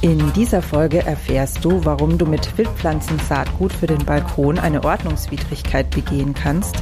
In 0.00 0.32
dieser 0.32 0.62
Folge 0.62 1.04
erfährst 1.04 1.64
du, 1.64 1.84
warum 1.84 2.18
du 2.18 2.24
mit 2.24 2.56
Wildpflanzensaatgut 2.56 3.72
für 3.72 3.88
den 3.88 4.04
Balkon 4.04 4.56
eine 4.56 4.84
Ordnungswidrigkeit 4.84 5.90
begehen 5.90 6.34
kannst, 6.34 6.76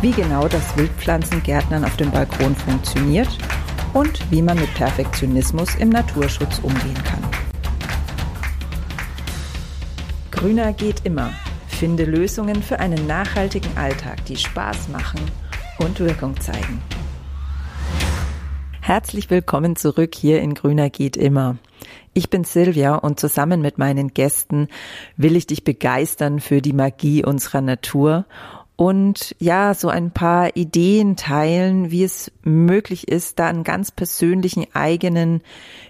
wie 0.00 0.10
genau 0.10 0.48
das 0.48 0.76
Wildpflanzengärtnern 0.76 1.84
auf 1.84 1.96
dem 1.96 2.10
Balkon 2.10 2.56
funktioniert 2.56 3.28
und 3.92 4.20
wie 4.32 4.42
man 4.42 4.58
mit 4.58 4.74
Perfektionismus 4.74 5.76
im 5.76 5.90
Naturschutz 5.90 6.58
umgehen 6.58 7.00
kann. 7.04 7.22
Grüner 10.32 10.72
geht 10.72 11.06
immer. 11.06 11.30
Finde 11.68 12.04
Lösungen 12.04 12.64
für 12.64 12.80
einen 12.80 13.06
nachhaltigen 13.06 13.76
Alltag, 13.76 14.24
die 14.24 14.36
Spaß 14.36 14.88
machen 14.88 15.20
und 15.78 16.00
Wirkung 16.00 16.40
zeigen. 16.40 16.82
Herzlich 18.80 19.30
willkommen 19.30 19.76
zurück 19.76 20.16
hier 20.16 20.40
in 20.40 20.54
Grüner 20.54 20.90
geht 20.90 21.16
immer. 21.16 21.58
Ich 22.14 22.30
bin 22.30 22.44
Silvia 22.44 22.94
und 22.94 23.20
zusammen 23.20 23.60
mit 23.60 23.78
meinen 23.78 24.14
Gästen 24.14 24.68
will 25.16 25.36
ich 25.36 25.46
dich 25.46 25.64
begeistern 25.64 26.40
für 26.40 26.62
die 26.62 26.72
Magie 26.72 27.24
unserer 27.24 27.60
Natur 27.60 28.26
und 28.76 29.34
ja, 29.38 29.72
so 29.72 29.88
ein 29.88 30.10
paar 30.10 30.54
Ideen 30.54 31.16
teilen, 31.16 31.90
wie 31.90 32.04
es 32.04 32.30
möglich 32.42 33.08
ist, 33.08 33.38
da 33.38 33.48
einen 33.48 33.64
ganz 33.64 33.90
persönlichen 33.90 34.66
eigenen 34.74 35.42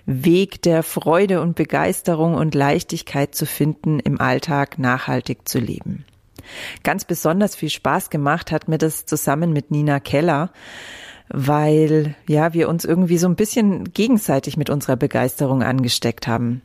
Weg 0.07 0.63
der 0.63 0.85
Freude 0.85 1.41
und 1.41 1.57
Begeisterung 1.57 2.35
und 2.35 2.55
Leichtigkeit 2.55 3.35
zu 3.35 3.45
finden, 3.45 3.99
im 3.99 4.21
Alltag 4.21 4.79
nachhaltig 4.79 5.49
zu 5.49 5.59
leben. 5.59 6.05
Ganz 6.85 7.05
besonders 7.05 7.57
viel 7.57 7.71
Spaß 7.71 8.09
gemacht 8.09 8.53
hat 8.53 8.69
mir 8.69 8.79
das 8.79 9.05
zusammen 9.05 9.53
mit 9.53 9.73
Nina 9.73 9.99
Keller 9.99 10.53
weil 11.29 12.15
ja 12.29 12.53
wir 12.55 12.69
uns 12.69 12.85
irgendwie 12.85 13.19
so 13.19 13.29
ein 13.29 13.37
bisschen 13.37 13.93
gegenseitig 13.93 14.57
mit 14.57 14.71
unserer 14.71 14.97
Begeisterung 14.97 15.63
angesteckt 15.63 16.27
haben. 16.27 16.63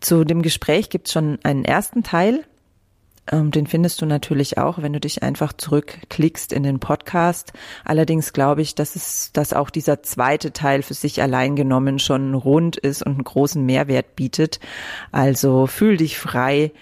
Zu 0.00 0.24
dem 0.24 0.42
Gespräch 0.42 0.90
gibt's 0.90 1.12
schon 1.12 1.38
einen 1.42 1.64
ersten 1.64 2.02
Teil. 2.02 2.44
Ähm, 3.30 3.50
den 3.50 3.66
findest 3.66 4.00
du 4.00 4.06
natürlich 4.06 4.58
auch, 4.58 4.82
wenn 4.82 4.92
du 4.92 5.00
dich 5.00 5.22
einfach 5.22 5.52
zurückklickst 5.52 6.52
in 6.52 6.62
den 6.62 6.80
Podcast. 6.80 7.52
Allerdings 7.84 8.32
glaube 8.32 8.62
ich, 8.62 8.74
dass 8.74 8.96
es, 8.96 9.30
dass 9.32 9.52
auch 9.52 9.70
dieser 9.70 10.02
zweite 10.02 10.52
Teil 10.52 10.82
für 10.82 10.94
sich 10.94 11.22
allein 11.22 11.54
genommen 11.54 11.98
schon 11.98 12.34
rund 12.34 12.76
ist 12.76 13.04
und 13.04 13.12
einen 13.12 13.24
großen 13.24 13.64
Mehrwert 13.64 14.16
bietet. 14.16 14.58
Also 15.12 15.66
fühl 15.66 15.96
dich 15.96 16.18
frei, 16.18 16.72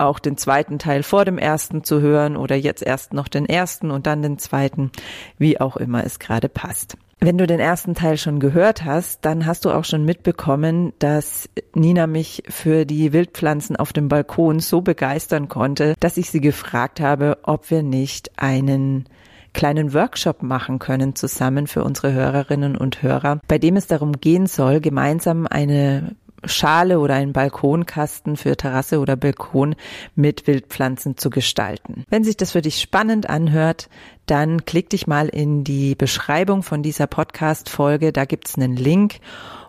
auch 0.00 0.18
den 0.18 0.36
zweiten 0.36 0.78
Teil 0.78 1.02
vor 1.02 1.24
dem 1.24 1.38
ersten 1.38 1.84
zu 1.84 2.00
hören 2.00 2.36
oder 2.36 2.56
jetzt 2.56 2.82
erst 2.82 3.12
noch 3.12 3.28
den 3.28 3.46
ersten 3.46 3.90
und 3.90 4.06
dann 4.06 4.22
den 4.22 4.38
zweiten, 4.38 4.90
wie 5.38 5.60
auch 5.60 5.76
immer 5.76 6.04
es 6.04 6.18
gerade 6.18 6.48
passt. 6.48 6.96
Wenn 7.18 7.38
du 7.38 7.46
den 7.46 7.60
ersten 7.60 7.94
Teil 7.94 8.18
schon 8.18 8.40
gehört 8.40 8.84
hast, 8.84 9.24
dann 9.24 9.46
hast 9.46 9.64
du 9.64 9.70
auch 9.70 9.84
schon 9.84 10.04
mitbekommen, 10.04 10.92
dass 10.98 11.48
Nina 11.74 12.06
mich 12.06 12.42
für 12.48 12.84
die 12.84 13.12
Wildpflanzen 13.14 13.74
auf 13.76 13.94
dem 13.94 14.08
Balkon 14.08 14.60
so 14.60 14.82
begeistern 14.82 15.48
konnte, 15.48 15.94
dass 15.98 16.18
ich 16.18 16.30
sie 16.30 16.42
gefragt 16.42 17.00
habe, 17.00 17.38
ob 17.42 17.70
wir 17.70 17.82
nicht 17.82 18.38
einen 18.38 19.08
kleinen 19.54 19.94
Workshop 19.94 20.42
machen 20.42 20.78
können 20.78 21.16
zusammen 21.16 21.66
für 21.66 21.82
unsere 21.82 22.12
Hörerinnen 22.12 22.76
und 22.76 23.02
Hörer, 23.02 23.40
bei 23.48 23.58
dem 23.58 23.76
es 23.76 23.86
darum 23.86 24.12
gehen 24.20 24.46
soll, 24.46 24.80
gemeinsam 24.80 25.46
eine 25.46 26.14
Schale 26.46 26.98
oder 27.00 27.14
einen 27.14 27.32
Balkonkasten 27.32 28.36
für 28.36 28.56
Terrasse 28.56 28.98
oder 29.00 29.16
Balkon 29.16 29.74
mit 30.14 30.46
Wildpflanzen 30.46 31.16
zu 31.16 31.30
gestalten. 31.30 32.04
Wenn 32.08 32.24
sich 32.24 32.36
das 32.36 32.52
für 32.52 32.62
dich 32.62 32.80
spannend 32.80 33.28
anhört, 33.28 33.88
dann 34.26 34.64
klick 34.64 34.90
dich 34.90 35.06
mal 35.06 35.28
in 35.28 35.64
die 35.64 35.94
Beschreibung 35.94 36.62
von 36.62 36.82
dieser 36.82 37.06
Podcast-Folge. 37.06 38.12
Da 38.12 38.24
gibt's 38.24 38.56
einen 38.56 38.76
Link, 38.76 39.20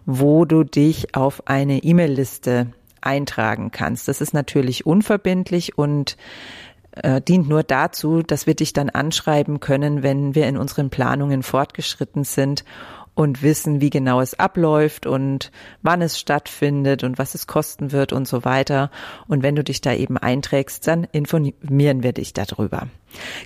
wo 0.06 0.46
du 0.46 0.64
dich 0.64 1.16
auf 1.16 1.48
eine 1.48 1.84
E-Mail-Liste 1.84 2.68
eintragen 3.02 3.72
kannst. 3.72 4.08
Das 4.08 4.22
ist 4.22 4.34
natürlich 4.34 4.86
unverbindlich 4.86 5.78
und 5.78 6.18
äh, 7.04 7.22
dient 7.22 7.48
nur 7.48 7.64
dazu, 7.64 8.24
dass 8.24 8.48
wir 8.48 8.56
dich 8.56 8.74
dann 8.74 8.90
anschreiben 8.90 9.60
können, 9.60 10.04
wenn 10.04 10.36
wir 10.36 10.48
in 10.48 10.58
unseren 10.58 10.90
Planungen 10.90 11.44
fortgeschritten 11.44 12.24
sind 12.24 12.64
und 13.18 13.42
wissen, 13.42 13.82
wie 13.82 13.90
genau 13.90 14.22
es 14.22 14.40
abläuft 14.40 15.08
und 15.08 15.52
wann 15.82 16.04
es 16.04 16.20
stattfindet 16.20 17.04
und 17.04 17.18
was 17.18 17.34
es 17.34 17.48
kosten 17.48 17.92
wird 17.92 18.14
und 18.14 18.28
so 18.28 18.46
weiter. 18.46 18.92
Und 19.28 19.42
wenn 19.42 19.56
du 19.56 19.64
dich 19.64 19.82
da 19.82 19.92
eben 19.92 20.20
einträgst, 20.20 20.88
dann 20.88 21.04
informieren 21.04 22.04
wir 22.04 22.14
dich 22.14 22.34
darüber. 22.34 22.90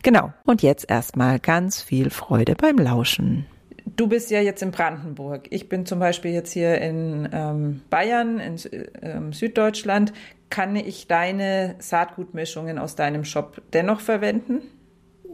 Genau. 0.03 0.33
Und 0.43 0.61
jetzt 0.61 0.91
erstmal 0.91 1.39
ganz 1.39 1.81
viel 1.81 2.09
Freude 2.09 2.55
beim 2.55 2.77
Lauschen. 2.79 3.45
Du 3.85 4.07
bist 4.07 4.29
ja 4.29 4.41
jetzt 4.41 4.61
in 4.61 4.71
Brandenburg. 4.71 5.47
Ich 5.51 5.69
bin 5.69 5.85
zum 5.85 5.99
Beispiel 5.99 6.31
jetzt 6.31 6.51
hier 6.51 6.79
in 6.81 7.29
ähm, 7.31 7.81
Bayern, 7.89 8.39
in 8.39 8.57
ähm, 9.01 9.31
Süddeutschland. 9.31 10.11
Kann 10.49 10.75
ich 10.75 11.07
deine 11.07 11.75
Saatgutmischungen 11.79 12.77
aus 12.77 12.97
deinem 12.97 13.23
Shop 13.23 13.61
dennoch 13.71 14.01
verwenden? 14.01 14.63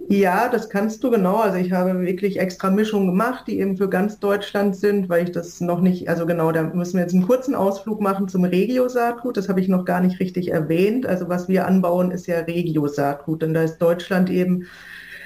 Ja, 0.09 0.47
das 0.47 0.69
kannst 0.69 1.03
du 1.03 1.11
genau. 1.11 1.37
Also 1.37 1.57
ich 1.57 1.73
habe 1.73 1.99
wirklich 1.99 2.39
extra 2.39 2.69
Mischungen 2.69 3.07
gemacht, 3.07 3.45
die 3.47 3.59
eben 3.59 3.75
für 3.75 3.89
ganz 3.89 4.19
Deutschland 4.19 4.75
sind, 4.75 5.09
weil 5.09 5.25
ich 5.25 5.31
das 5.33 5.59
noch 5.59 5.81
nicht, 5.81 6.07
also 6.07 6.25
genau, 6.25 6.51
da 6.53 6.63
müssen 6.63 6.93
wir 6.93 7.01
jetzt 7.01 7.13
einen 7.13 7.27
kurzen 7.27 7.55
Ausflug 7.55 7.99
machen 7.99 8.29
zum 8.29 8.45
Regio-Saatgut. 8.45 9.35
Das 9.35 9.49
habe 9.49 9.59
ich 9.59 9.67
noch 9.67 9.83
gar 9.83 9.99
nicht 9.99 10.19
richtig 10.21 10.51
erwähnt. 10.51 11.05
Also 11.05 11.27
was 11.27 11.49
wir 11.49 11.67
anbauen, 11.67 12.11
ist 12.11 12.27
ja 12.27 12.39
Regio-Saatgut. 12.39 13.43
Und 13.43 13.53
da 13.53 13.63
ist 13.63 13.79
Deutschland 13.79 14.29
eben 14.29 14.67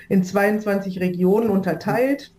in 0.10 0.24
22 0.24 1.00
Regionen 1.00 1.50
unterteilt. 1.50 2.34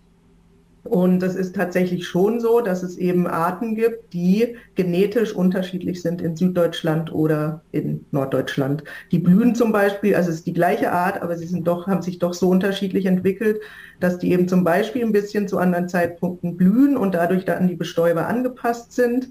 Und 0.84 1.20
das 1.20 1.36
ist 1.36 1.54
tatsächlich 1.54 2.06
schon 2.08 2.40
so, 2.40 2.60
dass 2.60 2.82
es 2.82 2.98
eben 2.98 3.28
Arten 3.28 3.76
gibt, 3.76 4.12
die 4.12 4.56
genetisch 4.74 5.32
unterschiedlich 5.32 6.02
sind 6.02 6.20
in 6.20 6.34
Süddeutschland 6.36 7.12
oder 7.12 7.62
in 7.70 8.04
Norddeutschland. 8.10 8.82
Die 9.12 9.20
blühen 9.20 9.54
zum 9.54 9.70
Beispiel, 9.70 10.16
also 10.16 10.30
es 10.30 10.36
ist 10.36 10.46
die 10.46 10.52
gleiche 10.52 10.90
Art, 10.90 11.22
aber 11.22 11.36
sie 11.36 11.46
sind 11.46 11.68
doch, 11.68 11.86
haben 11.86 12.02
sich 12.02 12.18
doch 12.18 12.34
so 12.34 12.48
unterschiedlich 12.48 13.06
entwickelt, 13.06 13.60
dass 14.00 14.18
die 14.18 14.32
eben 14.32 14.48
zum 14.48 14.64
Beispiel 14.64 15.04
ein 15.04 15.12
bisschen 15.12 15.46
zu 15.46 15.58
anderen 15.58 15.88
Zeitpunkten 15.88 16.56
blühen 16.56 16.96
und 16.96 17.14
dadurch 17.14 17.44
dann 17.44 17.58
an 17.58 17.68
die 17.68 17.76
Bestäuber 17.76 18.26
angepasst 18.26 18.92
sind. 18.92 19.28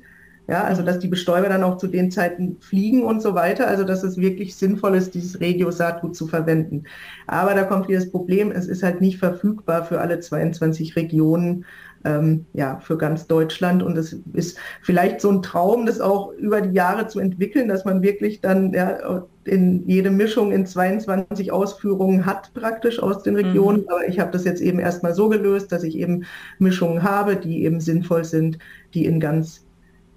Ja, 0.48 0.64
also 0.64 0.82
dass 0.82 1.00
die 1.00 1.08
Bestäuber 1.08 1.48
dann 1.48 1.64
auch 1.64 1.78
zu 1.78 1.88
den 1.88 2.12
Zeiten 2.12 2.58
fliegen 2.60 3.04
und 3.04 3.22
so 3.22 3.36
weiter. 3.36 3.68
Also 3.68 3.84
dass 3.84 4.04
es 4.04 4.18
wirklich 4.18 4.56
sinnvoll 4.56 4.96
ist, 4.96 5.14
dieses 5.14 5.40
Regio-Saatgut 5.40 6.16
zu 6.16 6.28
verwenden. 6.28 6.84
Aber 7.28 7.54
da 7.54 7.64
kommt 7.64 7.88
wieder 7.88 8.00
das 8.00 8.12
Problem, 8.12 8.52
es 8.52 8.68
ist 8.68 8.84
halt 8.84 9.02
nicht 9.02 9.20
verfügbar 9.20 9.86
für 9.86 10.02
alle 10.02 10.20
22 10.20 10.96
Regionen, 10.96 11.66
ähm, 12.04 12.46
ja, 12.54 12.80
für 12.80 12.98
ganz 12.98 13.28
Deutschland. 13.28 13.84
Und 13.84 13.98
es 13.98 14.14
ist 14.34 14.58
vielleicht 14.82 15.22
so 15.22 15.32
ein 15.32 15.42
Traum, 15.42 15.86
das 15.86 16.02
auch 16.02 16.34
über 16.34 16.62
die 16.62 16.74
Jahre 16.74 17.08
zu 17.08 17.20
entwickeln, 17.20 17.68
dass 17.68 17.86
man 17.86 18.02
wirklich 18.02 18.42
dann 18.42 18.74
ja, 18.74 19.26
in 19.46 19.88
jede 19.88 20.10
Mischung 20.10 20.52
in 20.52 20.66
22 20.66 21.52
Ausführungen 21.52 22.26
hat 22.26 22.54
praktisch 22.54 23.02
aus 23.02 23.24
den 23.24 23.36
Regionen. 23.36 23.82
Mhm. 23.82 23.90
Aber 23.90 24.08
ich 24.08 24.20
habe 24.20 24.32
das 24.32 24.46
jetzt 24.46 24.62
eben 24.62 24.80
erstmal 24.80 25.14
so 25.14 25.30
gelöst, 25.30 25.72
dass 25.72 25.84
ich 25.84 25.98
eben 25.98 26.26
Mischungen 26.60 27.04
habe, 27.04 27.36
die 27.36 27.64
eben 27.64 27.80
sinnvoll 27.80 28.26
sind, 28.26 28.58
die 28.94 29.06
in 29.06 29.20
ganz 29.20 29.66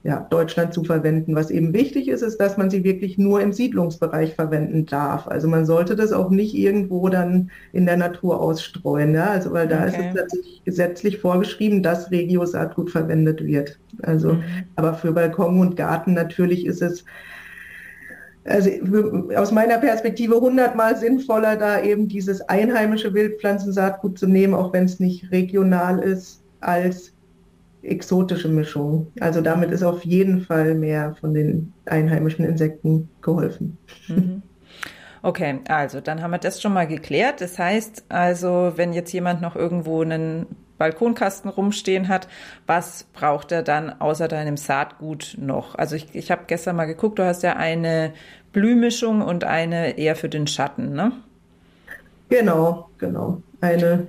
ja, 0.05 0.27
Deutschland 0.29 0.75
zu 0.75 0.85
verwenden. 0.85 1.35
Was 1.35 1.51
eben 1.51 1.73
wichtig 1.73 2.09
ist, 2.09 2.21
ist, 2.21 2.37
dass 2.37 2.59
man 2.59 2.69
sie 2.69 2.85
wirklich 2.85 3.17
nur 3.17 3.41
im 3.41 3.55
Siedlungsbereich 3.55 4.35
verwenden 4.35 4.85
darf. 4.85 5.27
Also 5.27 5.49
man 5.49 5.65
sollte 5.65 5.97
das 5.97 6.13
auch 6.13 6.29
nicht 6.29 6.55
irgendwo 6.55 7.09
dann 7.09 7.51
in 7.73 7.87
der 7.87 7.97
Natur 7.97 8.39
ausstreuen. 8.39 9.15
Ja? 9.15 9.31
Also 9.31 9.53
weil 9.53 9.67
da 9.67 9.79
okay. 9.79 9.89
ist 9.89 9.97
es 9.97 10.15
tatsächlich 10.15 10.63
gesetzlich 10.65 11.19
vorgeschrieben, 11.19 11.83
dass 11.83 12.11
Regio-Saatgut 12.11 12.91
verwendet 12.91 13.43
wird. 13.47 13.79
Also, 14.03 14.35
mhm. 14.35 14.43
aber 14.77 14.93
für 14.93 15.13
Balkon 15.13 15.59
und 15.59 15.75
Garten 15.75 16.13
natürlich 16.13 16.67
ist 16.67 16.83
es 16.83 17.05
also 18.47 18.69
aus 19.37 19.53
meiner 19.53 19.79
Perspektive 19.79 20.39
hundertmal 20.39 20.99
sinnvoller, 20.99 21.57
da 21.57 21.81
eben 21.81 22.09
dieses 22.09 22.43
einheimische 22.43 23.15
Wildpflanzensaatgut 23.15 24.19
zu 24.19 24.27
nehmen, 24.27 24.53
auch 24.53 24.75
wenn 24.75 24.85
es 24.85 25.01
nicht 25.01 25.31
regional 25.33 25.99
ist, 25.99 26.43
als 26.61 27.14
exotische 27.84 28.49
Mischung. 28.49 29.09
Also 29.21 29.41
damit 29.41 29.71
ist 29.71 29.83
auf 29.83 30.05
jeden 30.05 30.43
Fall 30.43 30.75
mehr 30.75 31.14
von 31.20 31.35
den 31.35 31.73
einheimischen 31.87 32.44
Insekten 32.44 33.09
geholfen. 33.23 33.79
Mhm. 34.09 34.43
Okay, 35.23 35.61
also 35.69 36.00
dann 36.00 36.23
haben 36.23 36.32
wir 36.32 36.38
das 36.38 36.61
schon 36.61 36.75
mal 36.75 36.87
geklärt. 36.87 37.41
Das 37.41 37.59
heißt 37.59 38.05
also, 38.11 38.73
wenn 38.76 38.93
jetzt 38.93 39.12
jemand 39.12 39.41
noch 39.41 39.56
irgendwo 39.56 40.03
einen 40.03 40.47
Balkonkasten 40.76 41.50
rumstehen 41.50 42.09
hat, 42.09 42.29
was 42.67 43.05
braucht 43.14 43.53
er 43.53 43.62
dann 43.62 44.00
außer 44.00 44.29
deinem 44.29 44.56
Saatgut 44.56 45.37
noch? 45.41 45.76
Also 45.76 45.97
ich, 45.97 46.14
ich 46.14 46.31
habe 46.31 46.43
gestern 46.47 46.76
mal 46.76 46.85
geguckt, 46.85 47.19
du 47.19 47.25
hast 47.25 47.43
ja 47.43 47.56
eine 47.56 48.12
Blühmischung 48.53 49.23
und 49.23 49.44
eine 49.44 49.97
eher 49.99 50.17
für 50.17 50.29
den 50.29 50.47
Schatten, 50.47 50.93
ne? 50.93 51.12
Genau, 52.29 52.91
genau. 52.99 53.43
Eine 53.61 54.09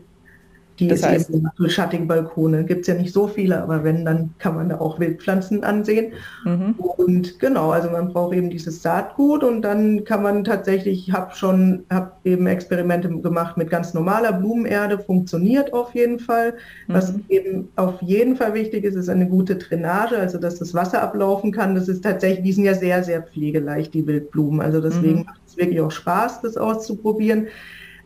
Die 0.79 0.89
das 0.89 1.03
heißt, 1.03 1.29
ist 1.29 1.35
eben 1.35 1.47
für 1.55 1.69
schattige 1.69 2.05
Balkone. 2.05 2.65
Gibt 2.65 2.81
es 2.81 2.87
ja 2.87 2.95
nicht 2.95 3.13
so 3.13 3.27
viele, 3.27 3.61
aber 3.61 3.83
wenn, 3.83 4.03
dann 4.03 4.31
kann 4.39 4.55
man 4.55 4.69
da 4.69 4.79
auch 4.79 4.99
Wildpflanzen 4.99 5.63
ansehen. 5.63 6.13
Mhm. 6.43 6.75
Und 6.77 7.39
genau, 7.39 7.71
also 7.71 7.89
man 7.89 8.11
braucht 8.11 8.35
eben 8.35 8.49
dieses 8.49 8.81
Saatgut 8.81 9.43
und 9.43 9.61
dann 9.61 10.03
kann 10.03 10.21
man 10.21 10.43
tatsächlich, 10.43 11.07
ich 11.07 11.13
habe 11.13 11.33
schon, 11.33 11.85
habe 11.89 12.11
eben 12.25 12.47
Experimente 12.47 13.07
gemacht 13.09 13.55
mit 13.55 13.69
ganz 13.69 13.93
normaler 13.93 14.33
Blumenerde, 14.33 14.99
funktioniert 14.99 15.73
auf 15.73 15.95
jeden 15.95 16.19
Fall. 16.19 16.55
Mhm. 16.87 16.93
Was 16.93 17.13
eben 17.29 17.69
auf 17.77 18.01
jeden 18.01 18.35
Fall 18.35 18.53
wichtig 18.53 18.83
ist, 18.83 18.95
ist 18.95 19.09
eine 19.09 19.27
gute 19.27 19.55
Drainage, 19.55 20.17
also 20.17 20.37
dass 20.37 20.59
das 20.59 20.73
Wasser 20.73 21.01
ablaufen 21.01 21.53
kann. 21.53 21.75
Das 21.75 21.87
ist 21.87 22.03
tatsächlich, 22.03 22.43
die 22.43 22.53
sind 22.53 22.65
ja 22.65 22.73
sehr, 22.73 23.01
sehr 23.03 23.21
pflegeleicht, 23.21 23.93
die 23.93 24.05
Wildblumen. 24.05 24.59
Also 24.59 24.81
deswegen 24.81 25.19
mhm. 25.19 25.25
macht 25.25 25.41
es 25.47 25.55
wirklich 25.55 25.79
auch 25.79 25.91
Spaß, 25.91 26.41
das 26.41 26.57
auszuprobieren. 26.57 27.47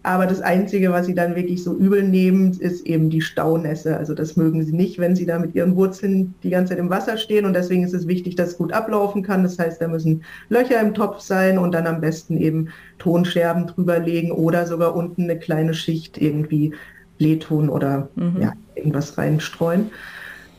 Aber 0.01 0.25
das 0.25 0.39
Einzige, 0.41 0.91
was 0.91 1.07
sie 1.07 1.13
dann 1.13 1.35
wirklich 1.35 1.61
so 1.61 1.75
übel 1.75 2.03
nehmen, 2.03 2.53
ist 2.59 2.85
eben 2.85 3.09
die 3.09 3.21
Staunässe. 3.21 3.97
Also 3.97 4.13
das 4.13 4.37
mögen 4.37 4.63
sie 4.63 4.71
nicht, 4.71 4.97
wenn 4.97 5.15
sie 5.15 5.25
da 5.25 5.39
mit 5.39 5.55
ihren 5.55 5.75
Wurzeln 5.75 6.33
die 6.41 6.49
ganze 6.49 6.71
Zeit 6.71 6.79
im 6.79 6.89
Wasser 6.89 7.17
stehen. 7.17 7.45
Und 7.45 7.53
deswegen 7.53 7.83
ist 7.83 7.93
es 7.93 8.07
wichtig, 8.07 8.35
dass 8.35 8.49
es 8.49 8.57
gut 8.57 8.71
ablaufen 8.71 9.23
kann. 9.23 9.43
Das 9.43 9.59
heißt, 9.59 9.81
da 9.81 9.87
müssen 9.87 10.23
Löcher 10.47 10.79
im 10.79 10.93
Topf 10.93 11.19
sein 11.19 11.57
und 11.57 11.73
dann 11.73 11.85
am 11.85 11.99
besten 11.99 12.37
eben 12.37 12.69
Tonscherben 12.97 13.67
drüberlegen 13.67 14.31
oder 14.31 14.65
sogar 14.65 14.95
unten 14.95 15.23
eine 15.23 15.37
kleine 15.37 15.73
Schicht 15.73 16.17
irgendwie 16.17 16.73
Blähton 17.17 17.69
oder 17.69 18.09
mhm. 18.15 18.41
ja, 18.41 18.53
irgendwas 18.75 19.17
reinstreuen. 19.17 19.91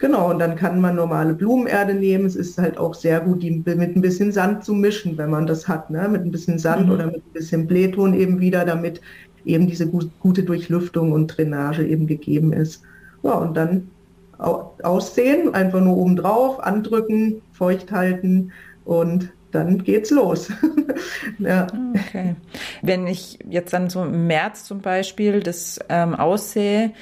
Genau, 0.00 0.30
und 0.30 0.38
dann 0.38 0.56
kann 0.56 0.80
man 0.80 0.96
normale 0.96 1.34
Blumenerde 1.34 1.92
nehmen. 1.92 2.24
Es 2.24 2.34
ist 2.34 2.56
halt 2.56 2.78
auch 2.78 2.94
sehr 2.94 3.20
gut, 3.20 3.42
die 3.42 3.50
mit 3.50 3.96
ein 3.96 4.00
bisschen 4.00 4.32
Sand 4.32 4.64
zu 4.64 4.72
mischen, 4.72 5.18
wenn 5.18 5.28
man 5.28 5.46
das 5.46 5.68
hat, 5.68 5.90
ne? 5.90 6.08
mit 6.08 6.22
ein 6.22 6.30
bisschen 6.30 6.58
Sand 6.58 6.86
mhm. 6.86 6.92
oder 6.92 7.06
mit 7.06 7.16
ein 7.16 7.32
bisschen 7.34 7.66
Blähton 7.66 8.14
eben 8.14 8.40
wieder, 8.40 8.64
damit 8.64 9.02
eben 9.44 9.66
diese 9.66 9.86
gute 9.86 10.42
Durchlüftung 10.42 11.12
und 11.12 11.26
Drainage 11.28 11.86
eben 11.86 12.06
gegeben 12.06 12.52
ist. 12.52 12.82
Ja, 13.22 13.32
und 13.32 13.56
dann 13.56 13.90
aussehen, 14.38 15.54
einfach 15.54 15.80
nur 15.80 15.96
oben 15.96 16.16
drauf, 16.16 16.60
andrücken, 16.60 17.42
feucht 17.52 17.92
halten 17.92 18.52
und 18.84 19.30
dann 19.52 19.82
geht's 19.82 20.10
los. 20.10 20.50
ja. 21.38 21.66
Okay. 21.94 22.36
Wenn 22.82 23.06
ich 23.06 23.38
jetzt 23.48 23.72
dann 23.72 23.90
so 23.90 24.02
im 24.02 24.26
März 24.26 24.64
zum 24.64 24.80
Beispiel 24.80 25.40
das 25.40 25.78
ähm, 25.88 26.14
aussehe, 26.14 26.92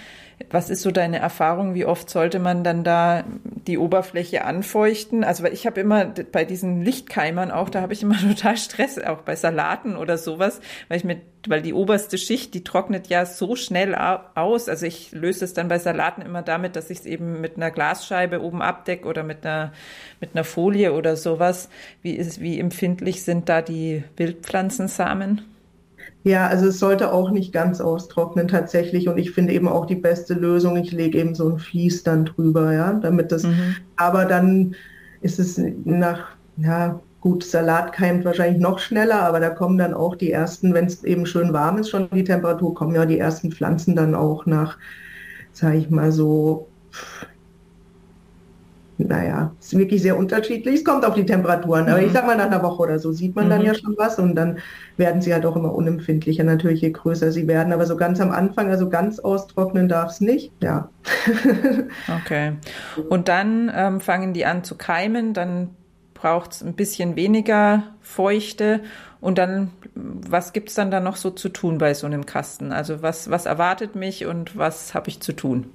was 0.50 0.70
ist 0.70 0.82
so 0.82 0.90
deine 0.90 1.18
Erfahrung? 1.18 1.74
Wie 1.74 1.84
oft 1.84 2.08
sollte 2.08 2.38
man 2.38 2.62
dann 2.62 2.84
da 2.84 3.24
die 3.66 3.76
Oberfläche 3.76 4.44
anfeuchten? 4.44 5.24
Also 5.24 5.42
weil 5.42 5.52
ich 5.52 5.66
habe 5.66 5.80
immer 5.80 6.06
bei 6.06 6.44
diesen 6.44 6.82
Lichtkeimern 6.82 7.50
auch, 7.50 7.68
da 7.68 7.80
habe 7.80 7.92
ich 7.92 8.02
immer 8.02 8.16
total 8.20 8.56
Stress, 8.56 8.98
auch 8.98 9.22
bei 9.22 9.36
Salaten 9.36 9.96
oder 9.96 10.16
sowas, 10.16 10.60
weil 10.88 10.98
ich 10.98 11.04
mit, 11.04 11.20
weil 11.48 11.60
die 11.60 11.74
oberste 11.74 12.18
Schicht, 12.18 12.54
die 12.54 12.62
trocknet 12.62 13.08
ja 13.08 13.26
so 13.26 13.56
schnell 13.56 13.94
aus. 13.94 14.68
Also 14.68 14.86
ich 14.86 15.12
löse 15.12 15.44
es 15.44 15.54
dann 15.54 15.68
bei 15.68 15.78
Salaten 15.78 16.22
immer 16.22 16.42
damit, 16.42 16.76
dass 16.76 16.90
ich 16.90 17.00
es 17.00 17.06
eben 17.06 17.40
mit 17.40 17.56
einer 17.56 17.70
Glasscheibe 17.70 18.40
oben 18.40 18.62
abdecke 18.62 19.08
oder 19.08 19.24
mit 19.24 19.44
einer 19.44 19.72
mit 20.20 20.30
einer 20.34 20.44
Folie 20.44 20.92
oder 20.92 21.16
sowas. 21.16 21.68
Wie 22.02 22.12
ist, 22.12 22.40
wie 22.40 22.58
empfindlich 22.58 23.22
sind 23.22 23.48
da 23.48 23.60
die 23.60 24.04
Wildpflanzensamen? 24.16 25.42
Ja, 26.24 26.46
also 26.46 26.66
es 26.66 26.78
sollte 26.78 27.12
auch 27.12 27.30
nicht 27.30 27.52
ganz 27.52 27.80
austrocknen 27.80 28.48
tatsächlich. 28.48 29.08
Und 29.08 29.18
ich 29.18 29.30
finde 29.30 29.52
eben 29.52 29.68
auch 29.68 29.86
die 29.86 29.94
beste 29.96 30.34
Lösung, 30.34 30.76
ich 30.76 30.92
lege 30.92 31.18
eben 31.18 31.34
so 31.34 31.48
ein 31.48 31.58
Vlies 31.58 32.02
dann 32.02 32.24
drüber, 32.24 32.72
ja, 32.72 32.92
damit 32.94 33.32
das, 33.32 33.44
mhm. 33.44 33.76
aber 33.96 34.24
dann 34.24 34.74
ist 35.20 35.38
es 35.38 35.60
nach, 35.84 36.28
ja, 36.56 37.00
gut, 37.20 37.44
Salat 37.44 37.92
keimt 37.92 38.24
wahrscheinlich 38.24 38.60
noch 38.60 38.78
schneller, 38.78 39.22
aber 39.22 39.40
da 39.40 39.50
kommen 39.50 39.78
dann 39.78 39.94
auch 39.94 40.14
die 40.14 40.30
ersten, 40.30 40.74
wenn 40.74 40.86
es 40.86 41.02
eben 41.04 41.26
schön 41.26 41.52
warm 41.52 41.78
ist, 41.78 41.90
schon 41.90 42.08
die 42.10 42.24
Temperatur, 42.24 42.74
kommen 42.74 42.94
ja 42.94 43.06
die 43.06 43.18
ersten 43.18 43.50
Pflanzen 43.50 43.96
dann 43.96 44.14
auch 44.14 44.46
nach, 44.46 44.78
sage 45.52 45.78
ich 45.78 45.90
mal 45.90 46.12
so, 46.12 46.68
naja, 48.98 49.52
ist 49.60 49.78
wirklich 49.78 50.02
sehr 50.02 50.16
unterschiedlich. 50.16 50.76
Es 50.76 50.84
kommt 50.84 51.04
auf 51.04 51.14
die 51.14 51.24
Temperaturen. 51.24 51.88
Aber 51.88 52.00
mhm. 52.00 52.06
ich 52.06 52.12
sag 52.12 52.26
mal, 52.26 52.36
nach 52.36 52.46
einer 52.46 52.62
Woche 52.62 52.82
oder 52.82 52.98
so 52.98 53.12
sieht 53.12 53.36
man 53.36 53.46
mhm. 53.46 53.50
dann 53.50 53.62
ja 53.62 53.74
schon 53.74 53.94
was 53.96 54.18
und 54.18 54.34
dann 54.34 54.58
werden 54.96 55.22
sie 55.22 55.32
halt 55.32 55.46
auch 55.46 55.54
immer 55.54 55.72
unempfindlicher, 55.72 56.42
natürlich, 56.42 56.80
je 56.80 56.90
größer 56.90 57.30
sie 57.30 57.46
werden. 57.46 57.72
Aber 57.72 57.86
so 57.86 57.96
ganz 57.96 58.20
am 58.20 58.32
Anfang, 58.32 58.70
also 58.70 58.88
ganz 58.88 59.20
austrocknen 59.20 59.88
darf 59.88 60.10
es 60.10 60.20
nicht. 60.20 60.52
Ja. 60.60 60.88
okay. 62.22 62.54
Und 63.08 63.28
dann 63.28 63.70
ähm, 63.74 64.00
fangen 64.00 64.34
die 64.34 64.44
an 64.44 64.64
zu 64.64 64.74
keimen, 64.74 65.32
dann 65.32 65.70
braucht 66.14 66.52
es 66.52 66.62
ein 66.62 66.74
bisschen 66.74 67.14
weniger 67.14 67.84
Feuchte. 68.00 68.80
Und 69.20 69.38
dann, 69.38 69.70
was 69.94 70.52
gibt 70.52 70.70
es 70.70 70.74
dann 70.74 70.90
da 70.90 70.98
noch 70.98 71.16
so 71.16 71.30
zu 71.30 71.48
tun 71.48 71.78
bei 71.78 71.94
so 71.94 72.06
einem 72.06 72.26
Kasten? 72.26 72.72
Also 72.72 73.00
was, 73.02 73.30
was 73.30 73.46
erwartet 73.46 73.94
mich 73.94 74.26
und 74.26 74.56
was 74.56 74.94
habe 74.94 75.08
ich 75.08 75.20
zu 75.20 75.32
tun? 75.32 75.70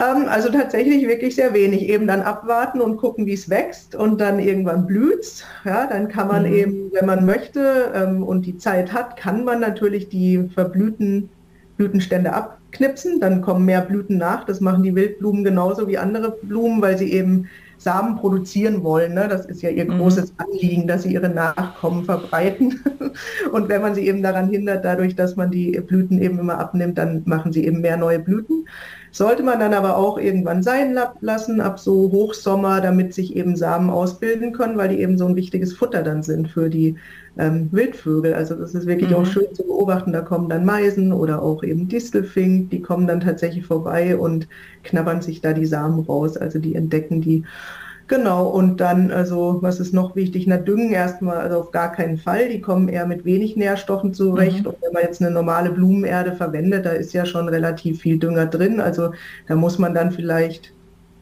Ähm, 0.00 0.26
also 0.28 0.50
tatsächlich 0.50 1.06
wirklich 1.06 1.34
sehr 1.34 1.52
wenig. 1.52 1.88
Eben 1.88 2.06
dann 2.06 2.22
abwarten 2.22 2.80
und 2.80 2.96
gucken, 2.96 3.26
wie 3.26 3.34
es 3.34 3.50
wächst 3.50 3.94
und 3.94 4.20
dann 4.20 4.38
irgendwann 4.38 4.86
blüht 4.86 5.44
Ja, 5.64 5.86
dann 5.86 6.08
kann 6.08 6.28
man 6.28 6.48
mhm. 6.48 6.54
eben, 6.54 6.92
wenn 6.92 7.06
man 7.06 7.26
möchte 7.26 7.92
ähm, 7.94 8.22
und 8.22 8.46
die 8.46 8.56
Zeit 8.56 8.92
hat, 8.92 9.16
kann 9.16 9.44
man 9.44 9.60
natürlich 9.60 10.08
die 10.08 10.48
verblühten 10.54 11.28
Blütenstände 11.76 12.32
abknipsen. 12.32 13.20
Dann 13.20 13.42
kommen 13.42 13.66
mehr 13.66 13.82
Blüten 13.82 14.16
nach. 14.16 14.44
Das 14.44 14.60
machen 14.60 14.82
die 14.82 14.94
Wildblumen 14.94 15.44
genauso 15.44 15.86
wie 15.88 15.98
andere 15.98 16.38
Blumen, 16.42 16.80
weil 16.80 16.96
sie 16.96 17.12
eben 17.12 17.48
Samen 17.76 18.16
produzieren 18.16 18.84
wollen. 18.84 19.14
Ne? 19.14 19.26
Das 19.28 19.44
ist 19.46 19.60
ja 19.60 19.68
ihr 19.68 19.84
mhm. 19.84 19.98
großes 19.98 20.34
Anliegen, 20.38 20.86
dass 20.86 21.02
sie 21.02 21.12
ihre 21.12 21.28
Nachkommen 21.28 22.04
verbreiten. 22.04 22.80
Und 23.52 23.68
wenn 23.68 23.82
man 23.82 23.94
sie 23.94 24.06
eben 24.06 24.22
daran 24.22 24.48
hindert, 24.48 24.84
dadurch, 24.84 25.16
dass 25.16 25.36
man 25.36 25.50
die 25.50 25.72
Blüten 25.80 26.22
eben 26.22 26.38
immer 26.38 26.58
abnimmt, 26.58 26.96
dann 26.96 27.22
machen 27.26 27.52
sie 27.52 27.66
eben 27.66 27.80
mehr 27.80 27.96
neue 27.96 28.20
Blüten. 28.20 28.66
Sollte 29.14 29.42
man 29.42 29.60
dann 29.60 29.74
aber 29.74 29.98
auch 29.98 30.18
irgendwann 30.18 30.62
sein 30.62 30.98
lassen, 31.20 31.60
ab 31.60 31.78
so 31.78 32.10
Hochsommer, 32.10 32.80
damit 32.80 33.12
sich 33.12 33.36
eben 33.36 33.56
Samen 33.56 33.90
ausbilden 33.90 34.52
können, 34.52 34.78
weil 34.78 34.88
die 34.88 35.00
eben 35.00 35.18
so 35.18 35.26
ein 35.26 35.36
wichtiges 35.36 35.74
Futter 35.74 36.02
dann 36.02 36.22
sind 36.22 36.48
für 36.48 36.70
die 36.70 36.96
ähm, 37.36 37.68
Wildvögel. 37.72 38.32
Also 38.32 38.54
das 38.54 38.74
ist 38.74 38.86
wirklich 38.86 39.10
mhm. 39.10 39.16
auch 39.16 39.26
schön 39.26 39.54
zu 39.54 39.64
beobachten. 39.64 40.14
Da 40.14 40.22
kommen 40.22 40.48
dann 40.48 40.64
Meisen 40.64 41.12
oder 41.12 41.42
auch 41.42 41.62
eben 41.62 41.88
Distelfink, 41.88 42.70
die 42.70 42.80
kommen 42.80 43.06
dann 43.06 43.20
tatsächlich 43.20 43.66
vorbei 43.66 44.16
und 44.16 44.48
knabbern 44.82 45.20
sich 45.20 45.42
da 45.42 45.52
die 45.52 45.66
Samen 45.66 46.00
raus. 46.00 46.38
Also 46.38 46.58
die 46.58 46.74
entdecken 46.74 47.20
die 47.20 47.44
Genau, 48.08 48.48
und 48.48 48.80
dann, 48.80 49.10
also 49.10 49.58
was 49.60 49.80
ist 49.80 49.94
noch 49.94 50.16
wichtig? 50.16 50.46
Na, 50.46 50.56
Düngen 50.56 50.92
erstmal, 50.92 51.38
also 51.38 51.60
auf 51.60 51.70
gar 51.70 51.92
keinen 51.92 52.18
Fall. 52.18 52.48
Die 52.48 52.60
kommen 52.60 52.88
eher 52.88 53.06
mit 53.06 53.24
wenig 53.24 53.56
Nährstoffen 53.56 54.12
zurecht. 54.12 54.60
Mhm. 54.60 54.66
Und 54.66 54.76
wenn 54.82 54.92
man 54.92 55.02
jetzt 55.02 55.22
eine 55.22 55.30
normale 55.30 55.70
Blumenerde 55.70 56.32
verwendet, 56.32 56.84
da 56.84 56.90
ist 56.90 57.12
ja 57.12 57.24
schon 57.24 57.48
relativ 57.48 58.00
viel 58.00 58.18
Dünger 58.18 58.46
drin. 58.46 58.80
Also 58.80 59.12
da 59.46 59.54
muss 59.54 59.78
man 59.78 59.94
dann 59.94 60.10
vielleicht, 60.12 60.72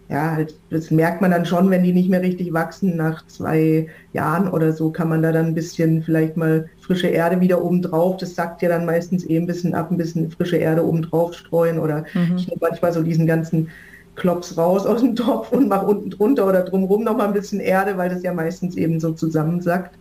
ja, 0.09 0.33
halt, 0.33 0.57
das 0.71 0.91
merkt 0.91 1.21
man 1.21 1.31
dann 1.31 1.47
schon, 1.47 1.71
wenn 1.71 1.85
die 1.85 1.93
nicht 1.93 2.09
mehr 2.09 2.23
richtig 2.23 2.53
wachsen. 2.53 2.97
Nach 2.97 3.25
zwei 3.27 3.87
Jahren 4.13 4.49
oder 4.49 4.73
so 4.73 4.91
kann 4.91 5.09
man 5.09 5.23
da 5.23 5.33
dann 5.33 5.47
ein 5.47 5.55
bisschen 5.55 6.03
vielleicht 6.03 6.37
mal 6.37 6.69
frische 6.81 7.09
Erde 7.09 7.41
wieder 7.41 7.63
oben 7.63 7.83
drauf. 7.83 8.17
Das 8.17 8.35
sagt 8.35 8.63
ja 8.63 8.69
dann 8.69 8.87
meistens 8.87 9.29
eh 9.29 9.37
ein 9.37 9.47
bisschen 9.47 9.75
ab, 9.75 9.91
ein 9.91 9.97
bisschen 9.97 10.31
frische 10.31 10.57
Erde 10.57 10.85
oben 10.85 11.03
drauf 11.03 11.35
streuen. 11.35 11.79
Oder 11.79 12.05
mhm. 12.15 12.37
ich 12.37 12.49
nehme 12.49 12.61
manchmal 12.61 12.93
so 12.93 13.03
diesen 13.03 13.27
ganzen 13.27 13.69
klops 14.17 14.57
raus 14.57 14.87
aus 14.87 15.01
dem 15.01 15.17
Topf 15.17 15.53
und 15.53 15.69
mach 15.69 15.83
unten 15.83 16.11
drunter 16.11 16.47
oder 16.47 16.63
drumherum 16.63 17.05
noch 17.05 17.17
mal 17.17 17.27
ein 17.27 17.33
bisschen 17.33 17.61
Erde, 17.61 17.97
weil 17.97 18.11
das 18.11 18.23
ja 18.23 18.33
meistens 18.33 18.77
eben 18.77 19.01
so 19.01 19.13
zusammensackt. 19.13 19.99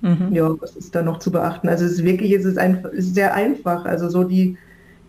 Mhm. 0.00 0.28
Ja, 0.32 0.54
was 0.60 0.76
ist 0.76 0.94
da 0.94 1.02
noch 1.02 1.18
zu 1.18 1.30
beachten? 1.30 1.68
Also 1.68 1.84
es 1.84 1.92
ist 1.92 2.04
wirklich, 2.04 2.32
es 2.32 2.44
ist, 2.44 2.58
ein, 2.58 2.84
es 2.92 3.06
ist 3.06 3.14
sehr 3.14 3.34
einfach. 3.34 3.84
Also 3.84 4.08
so 4.08 4.24
die 4.24 4.56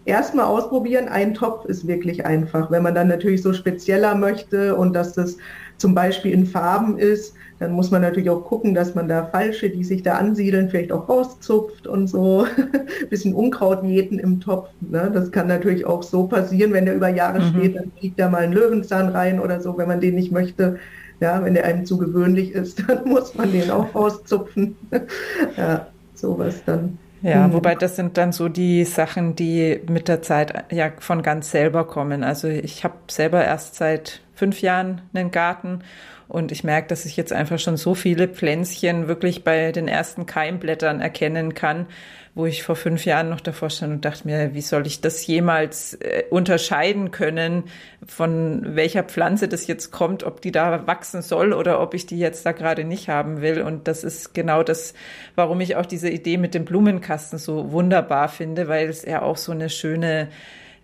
erstmal 0.06 0.46
ausprobieren, 0.46 1.08
ein 1.08 1.34
Topf 1.34 1.65
ist 1.65 1.88
wirklich 1.88 2.25
einfach. 2.25 2.72
Wenn 2.72 2.84
man 2.84 2.96
dann 2.96 3.08
natürlich 3.08 3.41
so 3.41 3.53
spezieller 3.53 4.15
möchte 4.15 4.75
und 4.75 4.94
dass 4.94 5.13
das 5.13 5.38
zum 5.80 5.96
Beispiel 5.96 6.32
in 6.32 6.46
Farben 6.46 6.98
ist, 7.00 7.34
dann 7.60 7.72
muss 7.72 7.92
man 7.92 8.02
natürlich 8.02 8.30
auch 8.30 8.46
gucken, 8.46 8.74
dass 8.74 8.96
man 8.96 9.10
da 9.10 9.26
falsche, 9.26 9.70
die 9.70 9.84
sich 9.84 10.02
da 10.04 10.14
ansiedeln, 10.14 10.70
vielleicht 10.70 10.92
auch 10.92 11.10
rauszupft 11.10 11.88
und 11.88 12.08
so. 12.08 12.46
Ein 12.58 12.86
bisschen 13.10 13.34
Unkraut 13.34 13.84
jäten 13.84 14.20
im 14.20 14.40
Topf. 14.40 14.70
Ne? 14.80 15.12
Das 15.14 15.32
kann 15.32 15.48
natürlich 15.48 15.86
auch 15.86 16.04
so 16.04 16.28
passieren, 16.28 16.72
wenn 16.72 16.86
der 16.86 16.96
über 16.96 17.10
Jahre 17.10 17.40
mhm. 17.40 17.50
steht, 17.50 17.76
dann 17.76 17.92
fliegt 17.98 18.20
da 18.20 18.30
mal 18.30 18.44
ein 18.44 18.54
Löwenzahn 18.54 19.10
rein 19.10 19.40
oder 19.40 19.60
so, 19.62 19.78
wenn 19.78 19.88
man 19.88 20.00
den 20.00 20.16
nicht 20.16 20.32
möchte. 20.32 20.78
Ja, 21.20 21.44
wenn 21.44 21.54
der 21.54 21.66
einem 21.66 21.86
zu 21.86 21.98
gewöhnlich 21.98 22.54
ist, 22.54 22.82
dann 22.88 23.08
muss 23.08 23.36
man 23.36 23.52
den 23.52 23.70
auch 23.72 23.94
rauszupfen. 23.94 24.78
ja, 25.58 25.88
sowas 26.14 26.62
dann. 26.66 26.98
Ja, 27.22 27.48
mhm. 27.48 27.54
wobei 27.54 27.76
das 27.76 27.96
sind 27.96 28.18
dann 28.18 28.32
so 28.32 28.50
die 28.50 28.86
Sachen, 28.86 29.36
die 29.36 29.82
mit 29.88 30.08
der 30.08 30.22
Zeit 30.22 30.66
ja 30.72 30.92
von 31.00 31.22
ganz 31.22 31.52
selber 31.52 31.86
kommen. 31.86 32.24
Also 32.24 32.48
ich 32.48 32.84
habe 32.84 32.96
selber 33.10 33.44
erst 33.44 33.76
seit 33.76 34.22
fünf 34.36 34.62
Jahren 34.62 35.02
einen 35.14 35.32
Garten 35.32 35.82
und 36.30 36.52
ich 36.52 36.64
merke, 36.64 36.88
dass 36.88 37.06
ich 37.06 37.18
jetzt 37.18 37.34
einfach 37.34 37.58
schon 37.58 37.76
so 37.76 37.96
viele 37.96 38.28
Pflänzchen 38.28 39.08
wirklich 39.08 39.44
bei 39.44 39.72
den 39.72 39.88
ersten 39.88 40.28
Keimblättern 40.28 41.02
erkennen 41.02 41.56
kann, 41.56 41.88
wo 42.36 42.46
ich 42.46 42.62
vor 42.62 42.76
fünf 42.76 43.04
Jahren 43.04 43.30
noch 43.30 43.42
davor 43.42 43.72
stand 43.72 43.94
und 43.94 44.06
dachte 44.06 44.28
mir, 44.28 44.54
wie 44.54 44.62
soll 44.62 44.86
ich 44.86 45.02
das 45.02 45.26
jemals 45.26 45.96
äh, 45.96 46.26
unterscheiden 46.30 47.10
können, 47.10 47.64
von 48.06 48.76
welcher 48.76 49.04
Pflanze 49.04 49.48
das 49.48 49.66
jetzt 49.66 49.90
kommt, 49.90 50.24
ob 50.24 50.40
die 50.40 50.52
da 50.52 50.86
wachsen 50.86 51.24
soll 51.24 51.52
oder 51.52 51.82
ob 51.82 51.96
ich 51.96 52.06
die 52.06 52.20
jetzt 52.20 52.46
da 52.46 52.52
gerade 52.52 52.84
nicht 52.84 53.10
haben 53.10 53.42
will. 53.42 53.64
Und 53.64 53.88
das 53.88 54.04
ist 54.04 54.36
genau 54.36 54.62
das, 54.62 54.94
warum 55.34 55.60
ich 55.62 55.78
auch 55.78 55.88
diese 55.88 56.12
Idee 56.12 56.38
mit 56.38 56.54
dem 56.54 56.64
Blumenkasten 56.64 57.40
so 57.40 57.72
wunderbar 57.72 58.30
finde, 58.30 58.68
weil 58.68 58.88
es 58.88 59.04
ja 59.04 59.24
auch 59.24 59.38
so 59.38 59.52
eine 59.52 59.72
schöne 59.72 60.30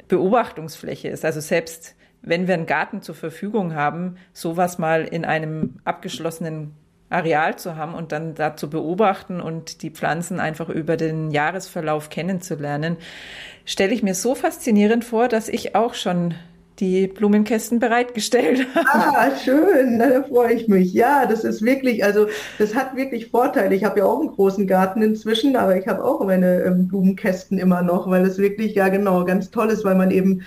Beobachtungsfläche 0.08 1.10
ist. 1.10 1.24
Also 1.24 1.40
selbst 1.40 1.96
wenn 2.26 2.48
wir 2.48 2.56
einen 2.56 2.66
Garten 2.66 3.02
zur 3.02 3.16
Verfügung 3.16 3.76
haben, 3.76 4.18
sowas 4.34 4.78
mal 4.78 5.06
in 5.06 5.26
einem 5.26 5.76
abgeschlossenen 5.86 6.74
Areal 7.10 7.56
zu 7.58 7.76
haben 7.76 7.94
und 7.94 8.12
dann 8.12 8.34
da 8.34 8.56
zu 8.56 8.70
beobachten 8.70 9.40
und 9.40 9.84
die 9.84 9.92
Pflanzen 9.92 10.40
einfach 10.40 10.70
über 10.70 10.98
den 10.98 11.32
Jahresverlauf 11.32 12.10
kennenzulernen, 12.10 12.98
stelle 13.64 13.94
ich 13.94 14.04
mir 14.04 14.16
so 14.16 14.36
faszinierend 14.36 15.06
vor, 15.06 15.28
dass 15.28 15.48
ich 15.48 15.76
auch 15.76 15.94
schon 15.94 16.34
die 16.80 17.08
Blumenkästen 17.08 17.80
bereitgestellt 17.80 18.68
habe. 18.76 19.18
Ah, 19.18 19.32
schön, 19.38 20.00
da 20.00 20.24
freue 20.24 20.54
ich 20.54 20.68
mich. 20.68 20.94
Ja, 20.94 21.26
das 21.26 21.44
ist 21.44 21.62
wirklich, 21.62 22.04
also 22.04 22.28
das 22.58 22.76
hat 22.76 22.96
wirklich 22.96 23.28
Vorteile. 23.28 23.76
Ich 23.76 23.84
habe 23.84 24.00
ja 24.00 24.06
auch 24.06 24.20
einen 24.20 24.32
großen 24.32 24.68
Garten 24.68 25.02
inzwischen, 25.02 25.56
aber 25.56 25.78
ich 25.78 25.88
habe 25.88 26.04
auch 26.04 26.26
meine 26.26 26.64
ähm, 26.64 26.88
Blumenkästen 26.88 27.60
immer 27.60 27.82
noch, 27.82 28.10
weil 28.10 28.26
es 28.26 28.40
wirklich, 28.40 28.76
ja 28.76 28.90
genau, 28.90 29.24
ganz 29.24 29.52
toll 29.52 29.70
ist, 29.70 29.86
weil 29.86 29.96
man 29.96 30.12
eben 30.12 30.42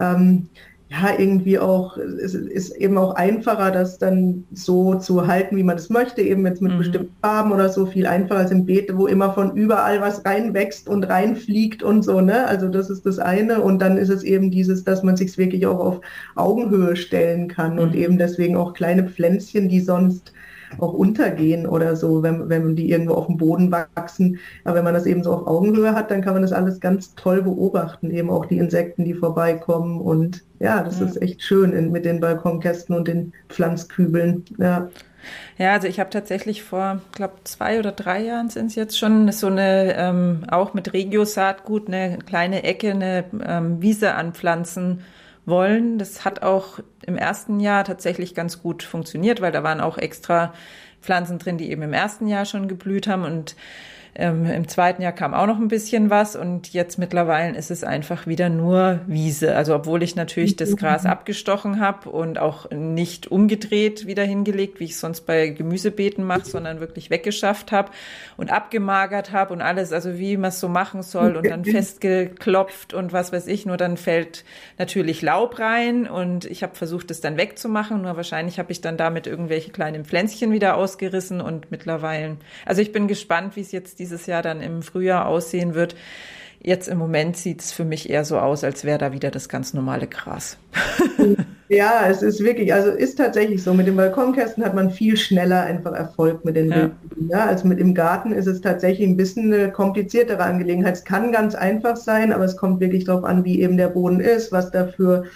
ähm, 0.00 0.48
ja, 0.90 1.18
irgendwie 1.18 1.58
auch, 1.58 1.98
es 1.98 2.32
ist 2.34 2.70
eben 2.70 2.96
auch 2.96 3.14
einfacher, 3.14 3.70
das 3.70 3.98
dann 3.98 4.44
so 4.52 4.94
zu 4.94 5.26
halten, 5.26 5.56
wie 5.58 5.62
man 5.62 5.76
es 5.76 5.90
möchte, 5.90 6.22
eben 6.22 6.46
jetzt 6.46 6.62
mit 6.62 6.72
mhm. 6.72 6.78
bestimmten 6.78 7.14
Farben 7.20 7.52
oder 7.52 7.68
so, 7.68 7.84
viel 7.84 8.06
einfacher 8.06 8.40
als 8.40 8.50
im 8.50 8.64
Beete, 8.64 8.96
wo 8.96 9.06
immer 9.06 9.34
von 9.34 9.54
überall 9.54 10.00
was 10.00 10.24
reinwächst 10.24 10.88
und 10.88 11.04
reinfliegt 11.04 11.82
und 11.82 12.04
so, 12.04 12.22
ne? 12.22 12.46
Also 12.46 12.68
das 12.68 12.88
ist 12.88 13.04
das 13.04 13.18
eine. 13.18 13.60
Und 13.60 13.80
dann 13.80 13.98
ist 13.98 14.08
es 14.08 14.22
eben 14.22 14.50
dieses, 14.50 14.82
dass 14.82 15.02
man 15.02 15.16
sich 15.18 15.36
wirklich 15.36 15.66
auch 15.66 15.78
auf 15.78 16.00
Augenhöhe 16.36 16.96
stellen 16.96 17.48
kann 17.48 17.74
mhm. 17.74 17.80
und 17.80 17.94
eben 17.94 18.16
deswegen 18.16 18.56
auch 18.56 18.72
kleine 18.72 19.04
Pflänzchen, 19.04 19.68
die 19.68 19.80
sonst 19.80 20.32
auch 20.78 20.92
untergehen 20.92 21.66
oder 21.66 21.96
so, 21.96 22.22
wenn, 22.22 22.48
wenn 22.48 22.76
die 22.76 22.90
irgendwo 22.90 23.14
auf 23.14 23.26
dem 23.26 23.36
Boden 23.36 23.70
wachsen. 23.70 24.38
Aber 24.64 24.76
wenn 24.76 24.84
man 24.84 24.94
das 24.94 25.06
eben 25.06 25.22
so 25.22 25.32
auf 25.32 25.46
Augenhöhe 25.46 25.94
hat, 25.94 26.10
dann 26.10 26.22
kann 26.22 26.34
man 26.34 26.42
das 26.42 26.52
alles 26.52 26.80
ganz 26.80 27.14
toll 27.14 27.42
beobachten, 27.42 28.10
eben 28.10 28.30
auch 28.30 28.46
die 28.46 28.58
Insekten, 28.58 29.04
die 29.04 29.14
vorbeikommen. 29.14 30.00
Und 30.00 30.44
ja, 30.60 30.82
das 30.82 31.00
ja. 31.00 31.06
ist 31.06 31.20
echt 31.22 31.42
schön 31.42 31.72
in, 31.72 31.90
mit 31.90 32.04
den 32.04 32.20
Balkonkästen 32.20 32.94
und 32.94 33.08
den 33.08 33.32
Pflanzkübeln. 33.48 34.44
Ja. 34.58 34.88
Ja, 35.58 35.72
also 35.72 35.88
ich 35.88 35.98
habe 35.98 36.10
tatsächlich 36.10 36.62
vor, 36.62 37.00
glaube 37.12 37.34
zwei 37.44 37.78
oder 37.78 37.92
drei 37.92 38.22
Jahren 38.22 38.48
sind 38.48 38.66
es 38.66 38.76
jetzt 38.76 38.98
schon 38.98 39.30
so 39.32 39.48
eine 39.48 39.94
ähm, 39.96 40.44
auch 40.48 40.74
mit 40.74 40.92
Regio-Saatgut 40.92 41.88
eine 41.88 42.18
kleine 42.24 42.62
Ecke, 42.62 42.92
eine 42.92 43.24
ähm, 43.44 43.82
Wiese 43.82 44.14
anpflanzen 44.14 45.00
wollen. 45.48 45.98
Das 45.98 46.24
hat 46.24 46.42
auch 46.42 46.80
im 47.06 47.16
ersten 47.16 47.60
Jahr 47.60 47.84
tatsächlich 47.84 48.34
ganz 48.34 48.62
gut 48.62 48.82
funktioniert, 48.82 49.40
weil 49.40 49.52
da 49.52 49.62
waren 49.62 49.80
auch 49.80 49.98
extra 49.98 50.52
Pflanzen 51.00 51.38
drin, 51.38 51.58
die 51.58 51.70
eben 51.70 51.82
im 51.82 51.92
ersten 51.92 52.26
Jahr 52.26 52.44
schon 52.44 52.68
geblüht 52.68 53.06
haben 53.06 53.24
und 53.24 53.56
ähm, 54.20 54.46
Im 54.46 54.66
zweiten 54.66 55.00
Jahr 55.00 55.12
kam 55.12 55.32
auch 55.32 55.46
noch 55.46 55.58
ein 55.58 55.68
bisschen 55.68 56.10
was 56.10 56.34
und 56.34 56.72
jetzt 56.72 56.98
mittlerweile 56.98 57.56
ist 57.56 57.70
es 57.70 57.84
einfach 57.84 58.26
wieder 58.26 58.48
nur 58.48 58.98
Wiese. 59.06 59.54
Also 59.54 59.76
obwohl 59.76 60.02
ich 60.02 60.16
natürlich 60.16 60.56
das 60.56 60.76
Gras 60.76 61.06
abgestochen 61.06 61.78
habe 61.78 62.10
und 62.10 62.36
auch 62.40 62.68
nicht 62.70 63.28
umgedreht 63.28 64.08
wieder 64.08 64.24
hingelegt, 64.24 64.80
wie 64.80 64.86
ich 64.86 64.98
sonst 64.98 65.20
bei 65.20 65.50
Gemüsebeeten 65.50 66.24
mache, 66.24 66.46
sondern 66.46 66.80
wirklich 66.80 67.10
weggeschafft 67.10 67.70
habe 67.70 67.92
und 68.36 68.50
abgemagert 68.50 69.30
habe 69.30 69.52
und 69.52 69.62
alles, 69.62 69.92
also 69.92 70.18
wie 70.18 70.36
man 70.36 70.48
es 70.48 70.58
so 70.58 70.68
machen 70.68 71.04
soll 71.04 71.36
und 71.36 71.48
dann 71.48 71.64
festgeklopft 71.64 72.94
und 72.94 73.12
was 73.12 73.32
weiß 73.32 73.46
ich. 73.46 73.66
Nur 73.66 73.76
dann 73.76 73.96
fällt 73.96 74.44
natürlich 74.78 75.22
Laub 75.22 75.60
rein 75.60 76.08
und 76.08 76.44
ich 76.44 76.64
habe 76.64 76.74
versucht, 76.74 77.12
es 77.12 77.20
dann 77.20 77.36
wegzumachen. 77.36 78.02
Nur 78.02 78.16
wahrscheinlich 78.16 78.58
habe 78.58 78.72
ich 78.72 78.80
dann 78.80 78.96
damit 78.96 79.28
irgendwelche 79.28 79.70
kleinen 79.70 80.04
Pflänzchen 80.04 80.50
wieder 80.50 80.76
ausgerissen 80.76 81.40
und 81.40 81.70
mittlerweile, 81.70 82.38
also 82.66 82.82
ich 82.82 82.90
bin 82.90 83.06
gespannt, 83.06 83.54
wie 83.54 83.60
es 83.60 83.70
jetzt 83.70 84.00
dieses 84.08 84.26
Jahr 84.26 84.42
dann 84.42 84.60
im 84.60 84.82
Frühjahr 84.82 85.26
aussehen 85.26 85.74
wird. 85.74 85.94
Jetzt 86.60 86.88
im 86.88 86.98
Moment 86.98 87.36
sieht 87.36 87.60
es 87.60 87.72
für 87.72 87.84
mich 87.84 88.10
eher 88.10 88.24
so 88.24 88.38
aus, 88.38 88.64
als 88.64 88.84
wäre 88.84 88.98
da 88.98 89.12
wieder 89.12 89.30
das 89.30 89.48
ganz 89.48 89.74
normale 89.74 90.08
Gras. 90.08 90.58
ja, 91.68 92.08
es 92.08 92.22
ist 92.22 92.42
wirklich, 92.42 92.72
also 92.74 92.90
ist 92.90 93.16
tatsächlich 93.16 93.62
so. 93.62 93.74
Mit 93.74 93.86
den 93.86 93.94
Balkonkästen 93.94 94.64
hat 94.64 94.74
man 94.74 94.90
viel 94.90 95.16
schneller 95.16 95.62
einfach 95.62 95.92
Erfolg 95.92 96.44
mit 96.44 96.56
den 96.56 96.70
ja. 96.70 96.90
Ja, 97.28 97.46
also 97.46 97.68
mit 97.68 97.78
im 97.78 97.94
Garten 97.94 98.32
ist 98.32 98.46
es 98.46 98.60
tatsächlich 98.60 99.06
ein 99.06 99.16
bisschen 99.16 99.52
eine 99.52 99.70
kompliziertere 99.70 100.42
Angelegenheit. 100.42 100.94
Es 100.94 101.04
kann 101.04 101.30
ganz 101.30 101.54
einfach 101.54 101.96
sein, 101.96 102.32
aber 102.32 102.44
es 102.44 102.56
kommt 102.56 102.80
wirklich 102.80 103.04
darauf 103.04 103.24
an, 103.24 103.44
wie 103.44 103.60
eben 103.60 103.76
der 103.76 103.88
Boden 103.88 104.18
ist, 104.18 104.50
was 104.50 104.72
dafür 104.72 105.26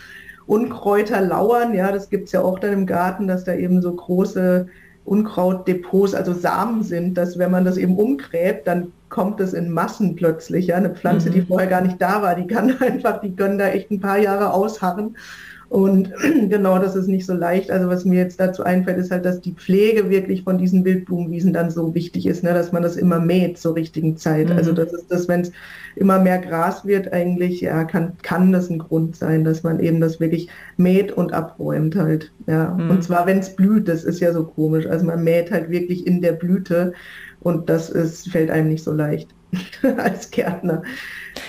Unkräuter 0.47 1.21
lauern. 1.21 1.73
Ja, 1.73 1.93
das 1.93 2.11
gibt 2.11 2.27
es 2.27 2.33
ja 2.33 2.41
auch 2.41 2.59
dann 2.59 2.73
im 2.73 2.87
Garten, 2.87 3.29
dass 3.29 3.45
da 3.45 3.55
eben 3.55 3.81
so 3.81 3.95
große 3.95 4.67
Unkrautdepots, 5.05 6.15
also 6.15 6.33
Samen 6.33 6.83
sind, 6.83 7.15
dass 7.15 7.39
wenn 7.39 7.51
man 7.51 7.65
das 7.65 7.77
eben 7.77 7.97
umgräbt, 7.97 8.67
dann 8.67 8.93
kommt 9.09 9.41
es 9.41 9.53
in 9.53 9.71
Massen 9.71 10.17
plötzlich. 10.17 10.69
Ja? 10.69 10.77
Eine 10.77 10.91
Pflanze, 10.91 11.29
mhm. 11.29 11.35
die 11.35 11.43
vorher 11.43 11.69
gar 11.69 11.81
nicht 11.81 12.01
da 12.01 12.23
war, 12.23 12.35
die 12.35 12.47
kann 12.47 12.77
einfach, 12.81 13.21
die 13.21 13.35
können 13.35 13.59
da 13.59 13.69
echt 13.69 13.91
ein 13.91 14.01
paar 14.01 14.19
Jahre 14.19 14.53
ausharren. 14.53 15.17
Und 15.73 16.13
genau, 16.51 16.79
das 16.79 16.95
ist 16.95 17.07
nicht 17.07 17.25
so 17.25 17.33
leicht. 17.33 17.71
Also 17.71 17.89
was 17.89 18.05
mir 18.05 18.19
jetzt 18.19 18.39
dazu 18.39 18.63
einfällt, 18.63 18.99
ist 18.99 19.11
halt, 19.11 19.25
dass 19.25 19.41
die 19.41 19.55
Pflege 19.55 20.11
wirklich 20.11 20.43
von 20.43 20.59
diesen 20.59 20.85
Wildblumenwiesen 20.85 21.55
dann 21.55 21.71
so 21.71 21.95
wichtig 21.95 22.27
ist, 22.27 22.45
ne? 22.45 22.53
dass 22.53 22.73
man 22.73 22.83
das 22.83 22.97
immer 22.97 23.19
mäht 23.19 23.57
zur 23.57 23.75
richtigen 23.75 24.19
Zeit. 24.19 24.51
Mhm. 24.51 24.57
Also 24.59 24.73
das 24.73 24.93
ist 24.93 25.11
das, 25.11 25.29
wenn 25.29 25.41
es 25.41 25.53
immer 25.97 26.19
mehr 26.19 26.39
Gras 26.39 26.85
wird, 26.85 27.11
eigentlich, 27.15 27.63
ja, 27.63 27.85
kann, 27.85 28.13
kann 28.21 28.53
das 28.53 28.69
ein 28.69 28.81
Grund 28.81 29.17
sein, 29.17 29.45
dass 29.45 29.63
man 29.63 29.81
eben 29.81 29.99
das 29.99 30.21
wirklich 30.21 30.49
mäht 30.77 31.11
und 31.11 31.33
abräumt 31.33 31.97
halt. 31.97 32.33
Ja. 32.47 32.75
Mhm. 32.75 32.91
Und 32.91 33.03
zwar, 33.03 33.25
wenn 33.25 33.39
es 33.39 33.57
blüht, 33.57 33.89
das 33.89 34.05
ist 34.05 34.21
ja 34.21 34.35
so 34.35 34.45
komisch. 34.45 34.87
Also 34.87 35.07
man 35.07 35.25
mäht 35.25 35.51
halt 35.51 35.71
wirklich 35.71 36.07
in 36.07 36.21
der 36.21 36.33
Blüte 36.33 36.93
und 37.41 37.71
das 37.71 37.89
ist, 37.89 38.29
fällt 38.29 38.51
einem 38.51 38.69
nicht 38.69 38.85
so 38.85 38.93
leicht 38.93 39.31
als 39.99 40.31
Gärtner. 40.31 40.83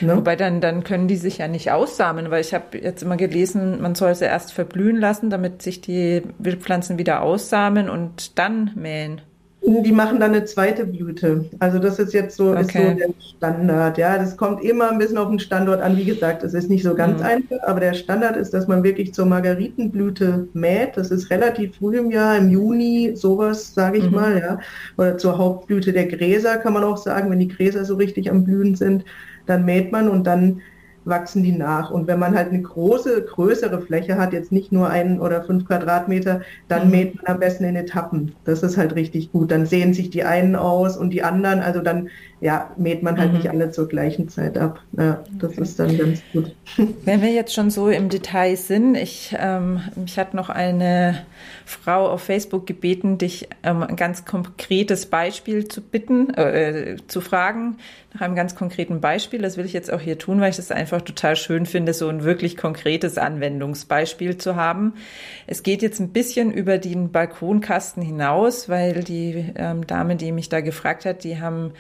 Ne? 0.02 0.18
Wobei 0.18 0.36
dann, 0.36 0.62
dann 0.62 0.84
können 0.84 1.08
die 1.08 1.18
sich 1.18 1.40
ja 1.40 1.48
nicht 1.48 1.72
aussamen, 1.72 2.32
weil 2.32 2.42
ich 2.42 2.54
habe 2.54 2.78
jetzt 2.78 3.04
immer 3.04 3.18
gelesen, 3.18 3.82
man 3.82 3.96
soll 3.96 4.16
sie 4.16 4.26
erst 4.26 4.54
verblühen 4.54 4.98
lassen, 4.98 5.30
damit 5.30 5.62
sich 5.62 5.82
die 5.82 6.24
Wildpflanzen 6.40 6.98
wieder 6.98 7.22
aussamen 7.22 7.90
und 7.90 8.38
dann 8.40 8.72
mähen. 8.76 9.22
Die 9.66 9.92
machen 9.94 10.20
dann 10.20 10.32
eine 10.32 10.44
zweite 10.44 10.86
Blüte. 10.86 11.46
Also 11.60 11.80
das 11.80 11.98
ist 11.98 12.14
jetzt 12.14 12.36
so, 12.36 12.52
okay. 12.52 12.62
ist 12.62 12.74
so 12.74 12.80
der 12.80 13.10
Standard. 13.38 13.98
Ja, 13.98 14.18
das 14.18 14.36
kommt 14.36 14.62
immer 14.62 14.92
ein 14.92 14.98
bisschen 14.98 15.18
auf 15.18 15.30
den 15.30 15.40
Standort 15.40 15.82
an. 15.82 15.96
Wie 15.96 16.04
gesagt, 16.04 16.44
es 16.44 16.54
ist 16.54 16.70
nicht 16.70 16.84
so 16.84 16.94
ganz 16.96 17.20
mhm. 17.20 17.26
einfach, 17.26 17.58
aber 17.66 17.80
der 17.80 17.94
Standard 17.94 18.36
ist, 18.36 18.54
dass 18.54 18.68
man 18.68 18.84
wirklich 18.84 19.14
zur 19.14 19.26
Margaritenblüte 19.26 20.50
mäht. 20.54 20.98
Das 20.98 21.12
ist 21.12 21.30
relativ 21.30 21.78
früh 21.78 21.98
im 21.98 22.12
Jahr, 22.12 22.38
im 22.38 22.50
Juni, 22.50 23.14
sowas, 23.16 23.74
sage 23.74 24.00
ich 24.00 24.06
mhm. 24.06 24.16
mal. 24.16 24.38
Ja, 24.38 24.60
oder 24.98 25.18
zur 25.18 25.38
Hauptblüte 25.38 25.94
der 25.94 26.08
Gräser 26.08 26.58
kann 26.58 26.74
man 26.74 26.84
auch 26.84 26.98
sagen, 26.98 27.32
wenn 27.32 27.40
die 27.40 27.48
Gräser 27.48 27.86
so 27.86 27.96
richtig 27.96 28.30
am 28.30 28.44
Blühen 28.44 28.76
sind 28.76 29.06
dann 29.46 29.66
mäht 29.66 29.92
man 29.92 30.10
und 30.10 30.26
dann 30.26 30.62
wachsen 31.06 31.44
die 31.44 31.52
nach. 31.52 31.92
Und 31.92 32.08
wenn 32.08 32.20
man 32.20 32.36
halt 32.36 32.50
eine 32.50 32.62
große, 32.62 33.24
größere 33.24 33.82
Fläche 33.82 34.18
hat, 34.18 34.34
jetzt 34.34 34.52
nicht 34.52 34.72
nur 34.72 34.90
ein 34.90 35.20
oder 35.20 35.44
fünf 35.44 35.66
Quadratmeter, 35.66 36.42
dann 36.68 36.86
mhm. 36.86 36.92
mäht 36.92 37.16
man 37.16 37.34
am 37.34 37.40
besten 37.40 37.64
in 37.66 37.76
Etappen. 37.76 38.36
Das 38.46 38.64
ist 38.64 38.78
halt 38.78 38.96
richtig 38.96 39.32
gut. 39.32 39.52
Dann 39.52 39.66
sehen 39.66 39.94
sich 39.94 40.10
die 40.10 40.24
einen 40.24 40.56
aus 40.56 40.98
und 40.98 41.12
die 41.12 41.24
anderen. 41.24 41.60
Also 41.60 41.82
dann 41.82 42.10
ja, 42.44 42.72
mäht 42.76 43.04
man 43.04 43.18
halt 43.18 43.32
mhm. 43.32 43.38
nicht 43.38 43.50
alle 43.50 43.72
zur 43.72 43.88
gleichen 43.88 44.28
Zeit 44.28 44.58
ab. 44.58 44.82
Ja, 44.98 45.24
das 45.40 45.52
okay. 45.52 45.62
ist 45.62 45.80
dann 45.80 45.98
ganz 45.98 46.22
gut. 46.34 46.54
Wenn 47.06 47.22
wir 47.22 47.32
jetzt 47.32 47.54
schon 47.54 47.70
so 47.70 47.88
im 47.88 48.10
Detail 48.10 48.58
sind, 48.58 48.96
ich, 48.96 49.34
ähm, 49.40 49.80
mich 49.96 50.20
hat 50.20 50.34
noch 50.34 50.50
eine 50.50 51.22
Frau 51.66 52.10
auf 52.10 52.24
Facebook 52.24 52.68
gebeten, 52.68 53.18
dich 53.18 53.48
ähm, 53.64 53.82
ein 53.82 53.96
ganz 53.96 54.26
konkretes 54.26 55.06
Beispiel 55.06 55.70
zu 55.70 55.80
bitten, 55.80 56.34
äh, 56.34 56.98
zu 57.08 57.22
fragen, 57.22 57.78
nach 58.14 58.20
einem 58.20 58.36
ganz 58.36 58.56
konkreten 58.56 59.00
Beispiel. 59.00 59.42
Das 59.42 59.56
will 59.56 59.66
ich 59.66 59.72
jetzt 59.72 59.92
auch 59.92 60.02
hier 60.02 60.20
tun, 60.20 60.42
weil 60.42 60.50
ich 60.50 60.58
das 60.58 60.70
einfach 60.70 60.93
total 61.02 61.36
schön 61.36 61.66
finde, 61.66 61.94
so 61.94 62.08
ein 62.10 62.24
wirklich 62.24 62.58
konkretes 62.58 63.18
Anwendungsbeispiel 63.18 64.38
zu 64.38 64.56
haben. 64.56 64.94
Es 65.48 65.64
geht 65.64 65.82
jetzt 65.82 66.00
ein 66.00 66.10
bisschen 66.10 66.52
über 66.52 66.78
den 66.78 67.12
Balkonkasten 67.12 68.04
hinaus, 68.04 68.70
weil 68.70 69.04
die 69.04 69.54
ähm, 69.56 69.88
Dame, 69.88 70.16
die 70.16 70.32
mich 70.32 70.50
da 70.50 70.62
gefragt 70.62 71.06
hat, 71.06 71.24
die 71.24 71.40
haben 71.40 71.74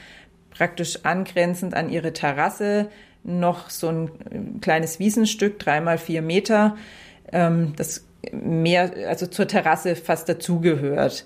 praktisch 0.50 1.00
angrenzend 1.04 1.74
an 1.74 1.90
ihre 1.90 2.14
Terrasse 2.14 2.90
noch 3.24 3.70
so 3.70 3.90
ein 3.90 4.60
kleines 4.62 5.00
Wiesenstück, 5.00 5.60
dreimal 5.60 5.98
vier 5.98 6.22
Meter, 6.22 6.76
ähm, 7.32 7.74
das 7.76 8.06
mehr, 8.32 8.92
also 9.08 9.28
zur 9.28 9.48
Terrasse 9.48 9.96
fast 9.96 10.30
dazugehört. 10.30 11.26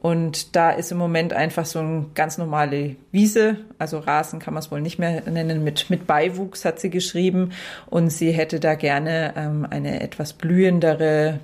Und 0.00 0.54
da 0.54 0.70
ist 0.70 0.92
im 0.92 0.98
Moment 0.98 1.32
einfach 1.32 1.66
so 1.66 1.80
eine 1.80 2.06
ganz 2.14 2.38
normale 2.38 2.96
Wiese, 3.10 3.56
also 3.78 3.98
Rasen 3.98 4.38
kann 4.38 4.54
man 4.54 4.62
es 4.62 4.70
wohl 4.70 4.80
nicht 4.80 4.98
mehr 4.98 5.28
nennen, 5.28 5.64
mit, 5.64 5.90
mit 5.90 6.06
Beiwuchs 6.06 6.64
hat 6.64 6.78
sie 6.78 6.90
geschrieben. 6.90 7.50
Und 7.86 8.10
sie 8.10 8.30
hätte 8.30 8.60
da 8.60 8.74
gerne 8.74 9.34
ähm, 9.36 9.66
eine 9.68 10.00
etwas 10.00 10.34
blühendere 10.34 11.40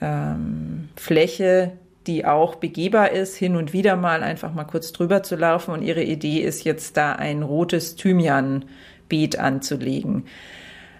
ähm, 0.00 0.90
Fläche, 0.96 1.72
die 2.06 2.24
auch 2.26 2.56
begehbar 2.56 3.12
ist, 3.12 3.36
hin 3.36 3.56
und 3.56 3.72
wieder 3.72 3.96
mal 3.96 4.22
einfach 4.22 4.52
mal 4.52 4.64
kurz 4.64 4.92
drüber 4.92 5.22
zu 5.22 5.34
laufen. 5.34 5.72
Und 5.72 5.82
ihre 5.82 6.02
Idee 6.02 6.40
ist 6.40 6.64
jetzt 6.64 6.96
da 6.98 7.12
ein 7.12 7.42
rotes 7.42 7.96
Thymianbeet 7.96 9.38
anzulegen. 9.38 10.26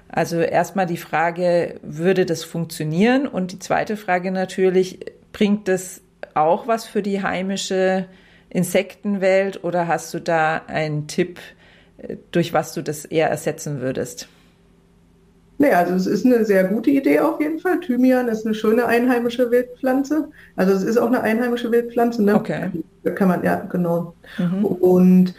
Also 0.09 0.41
erstmal 0.41 0.87
die 0.87 0.97
Frage, 0.97 1.79
würde 1.83 2.25
das 2.25 2.43
funktionieren? 2.43 3.27
Und 3.27 3.53
die 3.53 3.59
zweite 3.59 3.97
Frage 3.97 4.31
natürlich, 4.31 5.01
bringt 5.33 5.69
das 5.69 6.01
auch 6.35 6.67
was 6.67 6.85
für 6.85 7.03
die 7.03 7.23
heimische 7.23 8.07
Insektenwelt 8.51 9.65
oder 9.65 9.89
hast 9.89 10.15
du 10.15 10.21
da 10.21 10.63
einen 10.67 11.07
Tipp, 11.09 11.39
durch 12.31 12.53
was 12.53 12.75
du 12.75 12.83
das 12.83 13.05
eher 13.05 13.29
ersetzen 13.29 13.81
würdest? 13.81 14.29
Nee, 15.59 15.73
also 15.73 15.95
es 15.95 16.07
ist 16.07 16.27
eine 16.27 16.45
sehr 16.45 16.65
gute 16.65 16.91
Idee 16.91 17.21
auf 17.21 17.41
jeden 17.41 17.59
Fall. 17.61 17.81
Thymian 17.81 18.29
ist 18.29 18.45
eine 18.45 18.55
schöne 18.55 18.87
einheimische 18.87 19.51
Wildpflanze. 19.51 20.29
Also 20.55 20.73
es 20.75 20.83
ist 20.83 20.99
auch 20.99 21.07
eine 21.07 21.23
einheimische 21.23 21.73
Wildpflanze. 21.73 22.23
Ne? 22.23 22.35
Okay. 22.35 22.71
Da 23.05 23.11
kann 23.13 23.29
man, 23.29 23.43
ja, 23.43 23.67
genau. 23.71 24.15
Mhm. 24.37 24.65
Und 24.67 25.35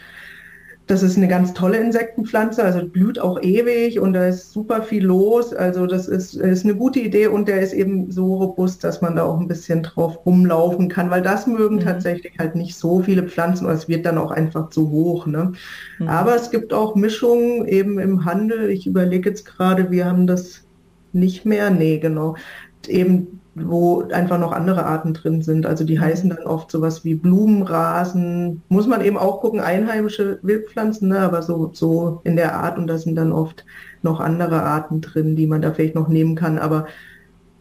das 0.88 1.02
ist 1.02 1.18
eine 1.18 1.28
ganz 1.28 1.52
tolle 1.52 1.76
Insektenpflanze, 1.76 2.64
also 2.64 2.86
blüht 2.86 3.18
auch 3.18 3.42
ewig 3.42 4.00
und 4.00 4.14
da 4.14 4.26
ist 4.26 4.52
super 4.52 4.82
viel 4.82 5.04
los. 5.04 5.52
Also 5.52 5.86
das 5.86 6.08
ist, 6.08 6.32
ist 6.34 6.64
eine 6.64 6.74
gute 6.74 6.98
Idee 6.98 7.26
und 7.26 7.46
der 7.46 7.60
ist 7.60 7.74
eben 7.74 8.10
so 8.10 8.36
robust, 8.36 8.82
dass 8.82 9.02
man 9.02 9.14
da 9.14 9.24
auch 9.24 9.38
ein 9.38 9.48
bisschen 9.48 9.82
drauf 9.82 10.24
rumlaufen 10.24 10.88
kann, 10.88 11.10
weil 11.10 11.20
das 11.20 11.46
mögen 11.46 11.76
mhm. 11.76 11.80
tatsächlich 11.80 12.32
halt 12.38 12.54
nicht 12.54 12.74
so 12.74 13.02
viele 13.02 13.24
Pflanzen 13.24 13.66
und 13.66 13.72
es 13.72 13.86
wird 13.86 14.06
dann 14.06 14.16
auch 14.16 14.30
einfach 14.30 14.70
zu 14.70 14.90
hoch. 14.90 15.26
Ne? 15.26 15.52
Mhm. 15.98 16.08
Aber 16.08 16.34
es 16.34 16.50
gibt 16.50 16.72
auch 16.72 16.94
Mischungen 16.94 17.68
eben 17.68 17.98
im 17.98 18.24
Handel. 18.24 18.70
Ich 18.70 18.86
überlege 18.86 19.28
jetzt 19.28 19.44
gerade, 19.44 19.90
wir 19.90 20.06
haben 20.06 20.26
das 20.26 20.64
nicht 21.12 21.44
mehr. 21.44 21.68
Nee, 21.68 21.98
genau. 21.98 22.34
Eben 22.86 23.37
wo 23.66 24.02
einfach 24.12 24.38
noch 24.38 24.52
andere 24.52 24.84
Arten 24.84 25.14
drin 25.14 25.42
sind. 25.42 25.66
Also 25.66 25.84
die 25.84 26.00
heißen 26.00 26.30
dann 26.30 26.46
oft 26.46 26.70
sowas 26.70 27.04
wie 27.04 27.14
Blumenrasen. 27.14 28.62
Muss 28.68 28.86
man 28.86 29.04
eben 29.04 29.16
auch 29.16 29.40
gucken, 29.40 29.60
einheimische 29.60 30.38
Wildpflanzen, 30.42 31.08
ne? 31.08 31.20
aber 31.20 31.42
so, 31.42 31.70
so 31.72 32.20
in 32.24 32.36
der 32.36 32.54
Art 32.54 32.78
und 32.78 32.86
da 32.86 32.98
sind 32.98 33.16
dann 33.16 33.32
oft 33.32 33.64
noch 34.02 34.20
andere 34.20 34.62
Arten 34.62 35.00
drin, 35.00 35.36
die 35.36 35.46
man 35.46 35.62
da 35.62 35.72
vielleicht 35.72 35.94
noch 35.94 36.08
nehmen 36.08 36.34
kann. 36.34 36.58
Aber 36.58 36.86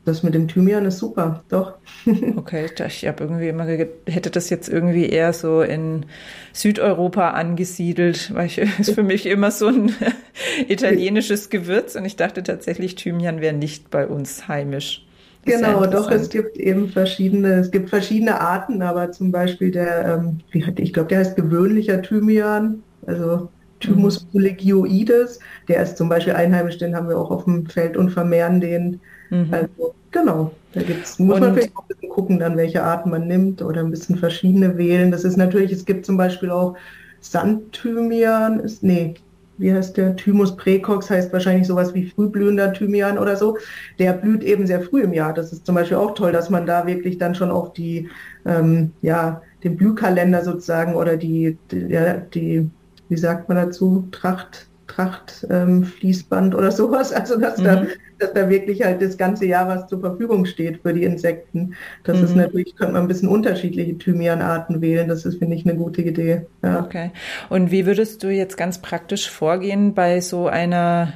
das 0.07 0.23
mit 0.23 0.33
dem 0.33 0.47
Thymian 0.47 0.85
ist 0.85 0.99
super, 0.99 1.43
doch. 1.49 1.73
Okay, 2.37 2.65
ich 2.87 3.05
habe 3.05 3.23
irgendwie 3.25 3.49
immer 3.49 3.65
hätte 3.65 4.31
das 4.31 4.49
jetzt 4.49 4.69
irgendwie 4.69 5.09
eher 5.09 5.33
so 5.33 5.61
in 5.61 6.05
Südeuropa 6.53 7.31
angesiedelt, 7.31 8.33
weil 8.33 8.45
ich, 8.45 8.57
ist 8.79 8.91
für 8.91 9.03
mich 9.03 9.25
immer 9.25 9.51
so 9.51 9.67
ein 9.67 9.91
italienisches 10.69 11.49
Gewürz 11.49 11.95
und 11.95 12.05
ich 12.05 12.15
dachte 12.15 12.41
tatsächlich, 12.41 12.95
Thymian 12.95 13.41
wäre 13.41 13.53
nicht 13.53 13.91
bei 13.91 14.07
uns 14.07 14.47
heimisch. 14.47 15.05
Genau, 15.47 15.85
doch, 15.85 16.11
es 16.11 16.29
gibt 16.29 16.57
eben 16.57 16.89
verschiedene, 16.89 17.55
es 17.55 17.71
gibt 17.71 17.89
verschiedene 17.89 18.39
Arten, 18.39 18.81
aber 18.81 19.11
zum 19.11 19.31
Beispiel 19.31 19.71
der, 19.71 20.19
ähm, 20.19 20.39
ich 20.51 20.93
glaube, 20.93 21.09
der 21.09 21.19
heißt 21.19 21.35
gewöhnlicher 21.35 22.01
Thymian, 22.01 22.83
also 23.05 23.49
Thymus 23.79 24.23
mhm. 24.23 24.31
poligioides, 24.31 25.39
der 25.67 25.83
ist 25.83 25.97
zum 25.97 26.09
Beispiel 26.09 26.33
einheimisch, 26.33 26.77
den 26.77 26.95
haben 26.95 27.09
wir 27.09 27.17
auch 27.17 27.31
auf 27.31 27.45
dem 27.45 27.65
Feld 27.67 27.97
und 27.97 28.09
vermehren 28.09 28.59
den. 28.59 28.99
Mhm. 29.29 29.47
Also, 29.51 29.95
genau, 30.11 30.51
da 30.73 30.81
gibt's, 30.81 31.19
muss 31.19 31.35
und 31.35 31.41
man 31.41 31.53
vielleicht 31.53 31.75
auch 31.75 31.83
ein 31.83 31.87
bisschen 31.87 32.09
gucken, 32.09 32.39
dann 32.39 32.57
welche 32.57 32.83
Arten 32.83 33.09
man 33.09 33.27
nimmt 33.27 33.61
oder 33.61 33.81
ein 33.81 33.91
bisschen 33.91 34.17
verschiedene 34.17 34.77
wählen. 34.77 35.11
Das 35.11 35.23
ist 35.23 35.37
natürlich, 35.37 35.71
es 35.71 35.85
gibt 35.85 36.05
zum 36.05 36.17
Beispiel 36.17 36.49
auch 36.49 36.75
Sandthymian, 37.21 38.59
ist, 38.59 38.83
nee, 38.83 39.15
wie 39.57 39.73
heißt 39.73 39.97
der, 39.97 40.15
Thymus 40.15 40.55
precox, 40.55 41.09
heißt 41.09 41.33
wahrscheinlich 41.33 41.67
sowas 41.67 41.93
wie 41.93 42.09
frühblühender 42.09 42.73
Thymian 42.73 43.17
oder 43.17 43.35
so. 43.35 43.57
Der 43.99 44.13
blüht 44.13 44.43
eben 44.43 44.67
sehr 44.67 44.81
früh 44.81 45.01
im 45.01 45.13
Jahr. 45.13 45.33
Das 45.33 45.51
ist 45.51 45.65
zum 45.65 45.75
Beispiel 45.75 45.97
auch 45.97 46.13
toll, 46.13 46.31
dass 46.31 46.49
man 46.49 46.65
da 46.65 46.85
wirklich 46.85 47.17
dann 47.17 47.35
schon 47.35 47.51
auch 47.51 47.73
die, 47.73 48.09
ähm, 48.45 48.91
ja, 49.01 49.41
den 49.63 49.75
Blühkalender 49.75 50.43
sozusagen 50.43 50.95
oder 50.95 51.17
die, 51.17 51.57
die, 51.71 51.99
die, 52.33 52.69
wie 53.09 53.17
sagt 53.17 53.49
man 53.49 53.57
dazu, 53.57 54.07
Tracht, 54.11 54.67
Trachtfließband 54.87 56.53
ähm, 56.53 56.59
oder 56.59 56.71
sowas. 56.71 57.13
Also 57.13 57.39
dass, 57.39 57.57
mhm. 57.57 57.63
da, 57.63 57.85
dass 58.19 58.33
da 58.33 58.49
wirklich 58.49 58.83
halt 58.83 59.01
das 59.01 59.17
ganze 59.17 59.45
Jahr 59.45 59.67
was 59.67 59.87
zur 59.87 59.99
Verfügung 59.99 60.45
steht 60.45 60.81
für 60.81 60.93
die 60.93 61.03
Insekten. 61.03 61.75
Das 62.03 62.17
mhm. 62.17 62.23
ist 62.23 62.35
natürlich, 62.35 62.75
könnte 62.75 62.93
man 62.93 63.03
ein 63.03 63.07
bisschen 63.07 63.29
unterschiedliche 63.29 63.97
Thymianarten 63.97 64.81
wählen. 64.81 65.07
Das 65.07 65.25
ist, 65.25 65.39
finde 65.39 65.55
ich, 65.55 65.65
eine 65.65 65.77
gute 65.77 66.01
Idee. 66.01 66.45
Ja. 66.63 66.79
Okay. 66.79 67.11
Und 67.49 67.71
wie 67.71 67.85
würdest 67.85 68.23
du 68.23 68.29
jetzt 68.29 68.57
ganz 68.57 68.79
praktisch 68.79 69.29
vorgehen 69.29 69.93
bei 69.93 70.21
so 70.21 70.47
einer 70.47 71.13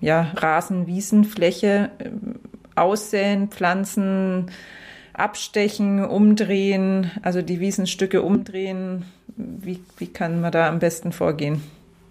ja, 0.00 0.32
Rasen-Wiesenfläche? 0.36 1.90
Aussäen, 2.78 3.48
Pflanzen, 3.48 4.50
abstechen, 5.12 6.04
umdrehen, 6.04 7.10
also 7.22 7.42
die 7.42 7.60
Wiesenstücke 7.60 8.22
umdrehen. 8.22 9.04
Wie, 9.36 9.80
wie 9.98 10.06
kann 10.06 10.40
man 10.40 10.52
da 10.52 10.68
am 10.68 10.78
besten 10.78 11.12
vorgehen? 11.12 11.60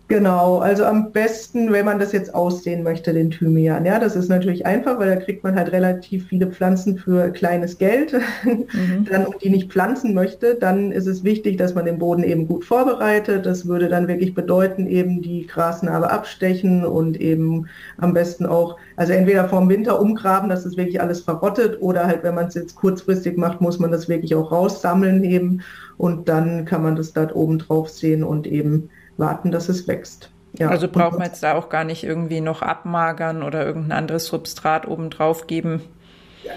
Genau, 0.10 0.60
also 0.60 0.86
am 0.86 1.12
besten, 1.12 1.74
wenn 1.74 1.84
man 1.84 2.00
das 2.00 2.14
jetzt 2.14 2.34
aussehen 2.34 2.82
möchte, 2.82 3.12
den 3.12 3.30
Thymian. 3.30 3.86
Ja, 3.86 4.00
das 4.00 4.16
ist 4.16 4.30
natürlich 4.30 4.66
einfach, 4.66 5.00
weil 5.00 5.10
da 5.10 5.18
kriegt 5.18 5.44
man 5.44 5.56
halt 5.56 5.74
relativ 5.74 6.28
viele 6.28 6.48
Pflanzen 6.48 6.98
für 6.98 7.30
kleines 7.32 7.78
Geld. 7.78 8.14
Mhm. 8.46 9.06
dann, 9.12 9.26
und 9.26 9.44
die 9.44 9.50
nicht 9.50 9.70
pflanzen 9.70 10.14
möchte, 10.14 10.56
dann 10.56 10.94
ist 10.94 11.08
es 11.08 11.26
wichtig, 11.26 11.58
dass 11.58 11.76
man 11.76 11.84
den 11.84 12.00
Boden 12.00 12.24
eben 12.24 12.48
gut 12.48 12.64
vorbereitet. 12.64 13.46
Das 13.46 13.68
würde 13.68 13.90
dann 13.90 14.08
wirklich 14.08 14.34
bedeuten, 14.34 14.88
eben 14.88 15.22
die 15.22 15.46
Grasnarbe 15.46 16.10
abstechen 16.10 16.86
und 16.86 17.20
eben 17.20 17.68
am 17.98 18.14
besten 18.14 18.46
auch, 18.46 18.78
also 18.96 19.12
entweder 19.12 19.50
vorm 19.50 19.68
Winter 19.68 20.00
umgraben, 20.00 20.48
dass 20.48 20.64
das 20.64 20.78
wirklich 20.78 21.02
alles 21.02 21.20
verrottet 21.20 21.82
oder 21.82 22.08
halt, 22.08 22.24
wenn 22.24 22.36
man 22.36 22.48
es 22.48 22.54
jetzt 22.54 22.76
kurzfristig 22.78 23.36
macht, 23.36 23.60
muss 23.60 23.78
man 23.78 23.92
das 23.92 24.08
wirklich 24.08 24.36
auch 24.36 24.54
raussammeln 24.54 25.26
eben 25.26 25.64
und 25.98 26.30
dann 26.30 26.64
kann 26.64 26.82
man 26.82 26.96
das 26.96 27.12
dort 27.12 27.36
oben 27.36 27.60
drauf 27.60 27.90
sehen 27.90 28.24
und 28.24 28.48
eben 28.48 28.90
warten, 29.18 29.52
dass 29.52 29.70
es 29.70 29.88
wächst. 29.88 30.30
Ja. 30.58 30.70
Also 30.70 30.88
braucht 30.88 31.20
man 31.20 31.28
jetzt 31.28 31.44
da 31.44 31.54
auch 31.54 31.70
gar 31.70 31.84
nicht 31.84 32.04
irgendwie 32.04 32.42
noch 32.42 32.62
abmagern 32.62 33.44
oder 33.44 33.66
irgendein 33.66 33.98
anderes 33.98 34.26
Substrat 34.26 34.88
obendrauf 34.88 35.48
geben. 35.48 35.82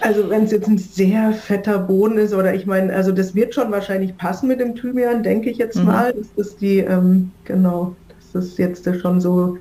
Also 0.00 0.30
wenn 0.30 0.44
es 0.44 0.52
jetzt 0.52 0.68
ein 0.68 0.78
sehr 0.78 1.32
fetter 1.32 1.78
Boden 1.78 2.16
ist 2.16 2.32
oder 2.32 2.54
ich 2.54 2.64
meine, 2.64 2.94
also 2.94 3.12
das 3.12 3.34
wird 3.34 3.54
schon 3.54 3.72
wahrscheinlich 3.72 4.16
passen 4.16 4.48
mit 4.48 4.60
dem 4.60 4.74
Thymian, 4.74 5.22
denke 5.22 5.50
ich 5.50 5.58
jetzt 5.58 5.76
mhm. 5.76 5.86
mal, 5.86 6.12
dass 6.12 6.28
das 6.36 6.56
die, 6.56 6.78
ähm, 6.78 7.32
genau, 7.44 7.96
dass 8.08 8.32
das 8.32 8.56
jetzt 8.56 8.88
schon 9.00 9.20
so 9.20 9.58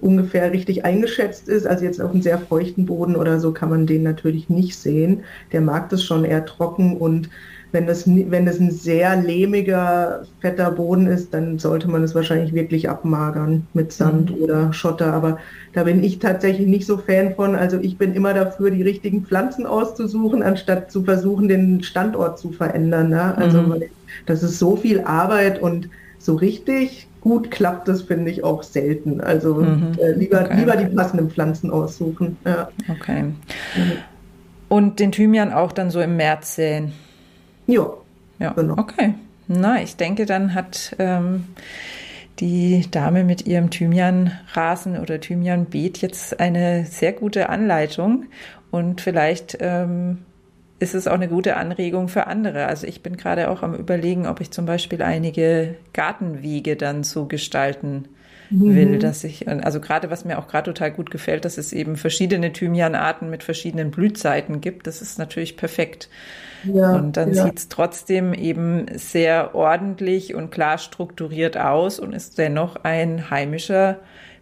ungefähr 0.00 0.52
richtig 0.52 0.84
eingeschätzt 0.84 1.48
ist. 1.48 1.66
Also 1.66 1.84
jetzt 1.84 2.00
auf 2.00 2.12
einem 2.12 2.22
sehr 2.22 2.38
feuchten 2.38 2.86
Boden 2.86 3.16
oder 3.16 3.40
so 3.40 3.52
kann 3.52 3.70
man 3.70 3.86
den 3.86 4.02
natürlich 4.02 4.48
nicht 4.48 4.76
sehen. 4.78 5.24
Der 5.52 5.60
mag 5.60 5.90
das 5.90 6.02
schon 6.02 6.24
eher 6.24 6.46
trocken 6.46 6.96
und 6.96 7.28
wenn 7.70 7.86
das, 7.86 8.04
wenn 8.06 8.46
das 8.46 8.60
ein 8.60 8.70
sehr 8.70 9.16
lehmiger, 9.16 10.22
fetter 10.40 10.70
Boden 10.70 11.06
ist, 11.06 11.34
dann 11.34 11.58
sollte 11.58 11.88
man 11.88 12.02
es 12.02 12.14
wahrscheinlich 12.14 12.54
wirklich 12.54 12.88
abmagern 12.88 13.66
mit 13.74 13.92
Sand 13.92 14.30
mhm. 14.30 14.42
oder 14.42 14.72
Schotter. 14.72 15.12
Aber 15.12 15.38
da 15.74 15.84
bin 15.84 16.02
ich 16.02 16.18
tatsächlich 16.18 16.66
nicht 16.66 16.86
so 16.86 16.96
Fan 16.96 17.34
von. 17.34 17.54
Also 17.54 17.78
ich 17.78 17.98
bin 17.98 18.14
immer 18.14 18.32
dafür, 18.32 18.70
die 18.70 18.82
richtigen 18.82 19.24
Pflanzen 19.24 19.66
auszusuchen, 19.66 20.42
anstatt 20.42 20.90
zu 20.90 21.04
versuchen, 21.04 21.48
den 21.48 21.82
Standort 21.82 22.38
zu 22.38 22.52
verändern. 22.52 23.10
Ne? 23.10 23.36
Also 23.36 23.60
mhm. 23.60 23.82
das 24.24 24.42
ist 24.42 24.58
so 24.58 24.76
viel 24.76 25.00
Arbeit 25.00 25.60
und 25.60 25.90
so 26.18 26.36
richtig 26.36 27.06
gut 27.20 27.50
klappt 27.50 27.88
das, 27.88 28.02
finde 28.02 28.30
ich, 28.30 28.44
auch 28.44 28.62
selten. 28.62 29.20
Also 29.20 29.56
mhm. 29.56 29.92
äh, 29.98 30.12
lieber, 30.12 30.42
okay. 30.42 30.56
lieber 30.56 30.76
die 30.76 30.86
passenden 30.86 31.30
Pflanzen 31.30 31.70
aussuchen. 31.70 32.38
Ja. 32.46 32.70
Okay. 32.88 33.24
Und 34.68 35.00
den 35.00 35.12
Thymian 35.12 35.52
auch 35.52 35.72
dann 35.72 35.90
so 35.90 36.00
im 36.00 36.16
März 36.16 36.56
säen. 36.56 36.92
Ja. 37.68 37.86
Ja, 38.40 38.52
genau. 38.52 38.74
okay. 38.78 39.14
Na, 39.46 39.80
ich 39.82 39.96
denke, 39.96 40.26
dann 40.26 40.54
hat 40.54 40.96
ähm, 40.98 41.44
die 42.40 42.86
Dame 42.90 43.24
mit 43.24 43.46
ihrem 43.46 43.70
Thymianrasen 43.70 44.98
oder 44.98 45.20
Thymianbeet 45.20 45.98
jetzt 45.98 46.40
eine 46.40 46.86
sehr 46.86 47.12
gute 47.12 47.48
Anleitung 47.48 48.26
und 48.70 49.00
vielleicht 49.00 49.58
ähm, 49.60 50.18
ist 50.78 50.94
es 50.94 51.08
auch 51.08 51.14
eine 51.14 51.28
gute 51.28 51.56
Anregung 51.56 52.08
für 52.08 52.26
andere. 52.26 52.66
Also 52.66 52.86
ich 52.86 53.02
bin 53.02 53.16
gerade 53.16 53.50
auch 53.50 53.62
am 53.62 53.74
Überlegen, 53.74 54.26
ob 54.26 54.40
ich 54.40 54.50
zum 54.50 54.66
Beispiel 54.66 55.02
einige 55.02 55.74
Gartenwege 55.92 56.76
dann 56.76 57.02
so 57.02 57.26
gestalten 57.26 58.04
will, 58.50 58.94
mhm. 58.94 59.00
dass 59.00 59.24
ich, 59.24 59.48
also 59.48 59.80
gerade 59.80 60.10
was 60.10 60.24
mir 60.24 60.38
auch 60.38 60.48
gerade 60.48 60.72
total 60.72 60.90
gut 60.90 61.10
gefällt, 61.10 61.44
dass 61.44 61.58
es 61.58 61.72
eben 61.72 61.96
verschiedene 61.96 62.52
Thymianarten 62.52 63.28
mit 63.30 63.42
verschiedenen 63.42 63.90
Blühzeiten 63.90 64.60
gibt. 64.60 64.86
Das 64.86 65.02
ist 65.02 65.18
natürlich 65.18 65.56
perfekt. 65.56 66.08
Ja, 66.64 66.94
und 66.94 67.16
dann 67.16 67.34
ja. 67.34 67.44
sieht 67.44 67.58
es 67.58 67.68
trotzdem 67.68 68.34
eben 68.34 68.86
sehr 68.94 69.54
ordentlich 69.54 70.34
und 70.34 70.50
klar 70.50 70.78
strukturiert 70.78 71.56
aus 71.56 72.00
und 72.00 72.12
ist 72.12 72.38
dennoch 72.38 72.76
ein 72.82 73.30
heimischer 73.30 73.98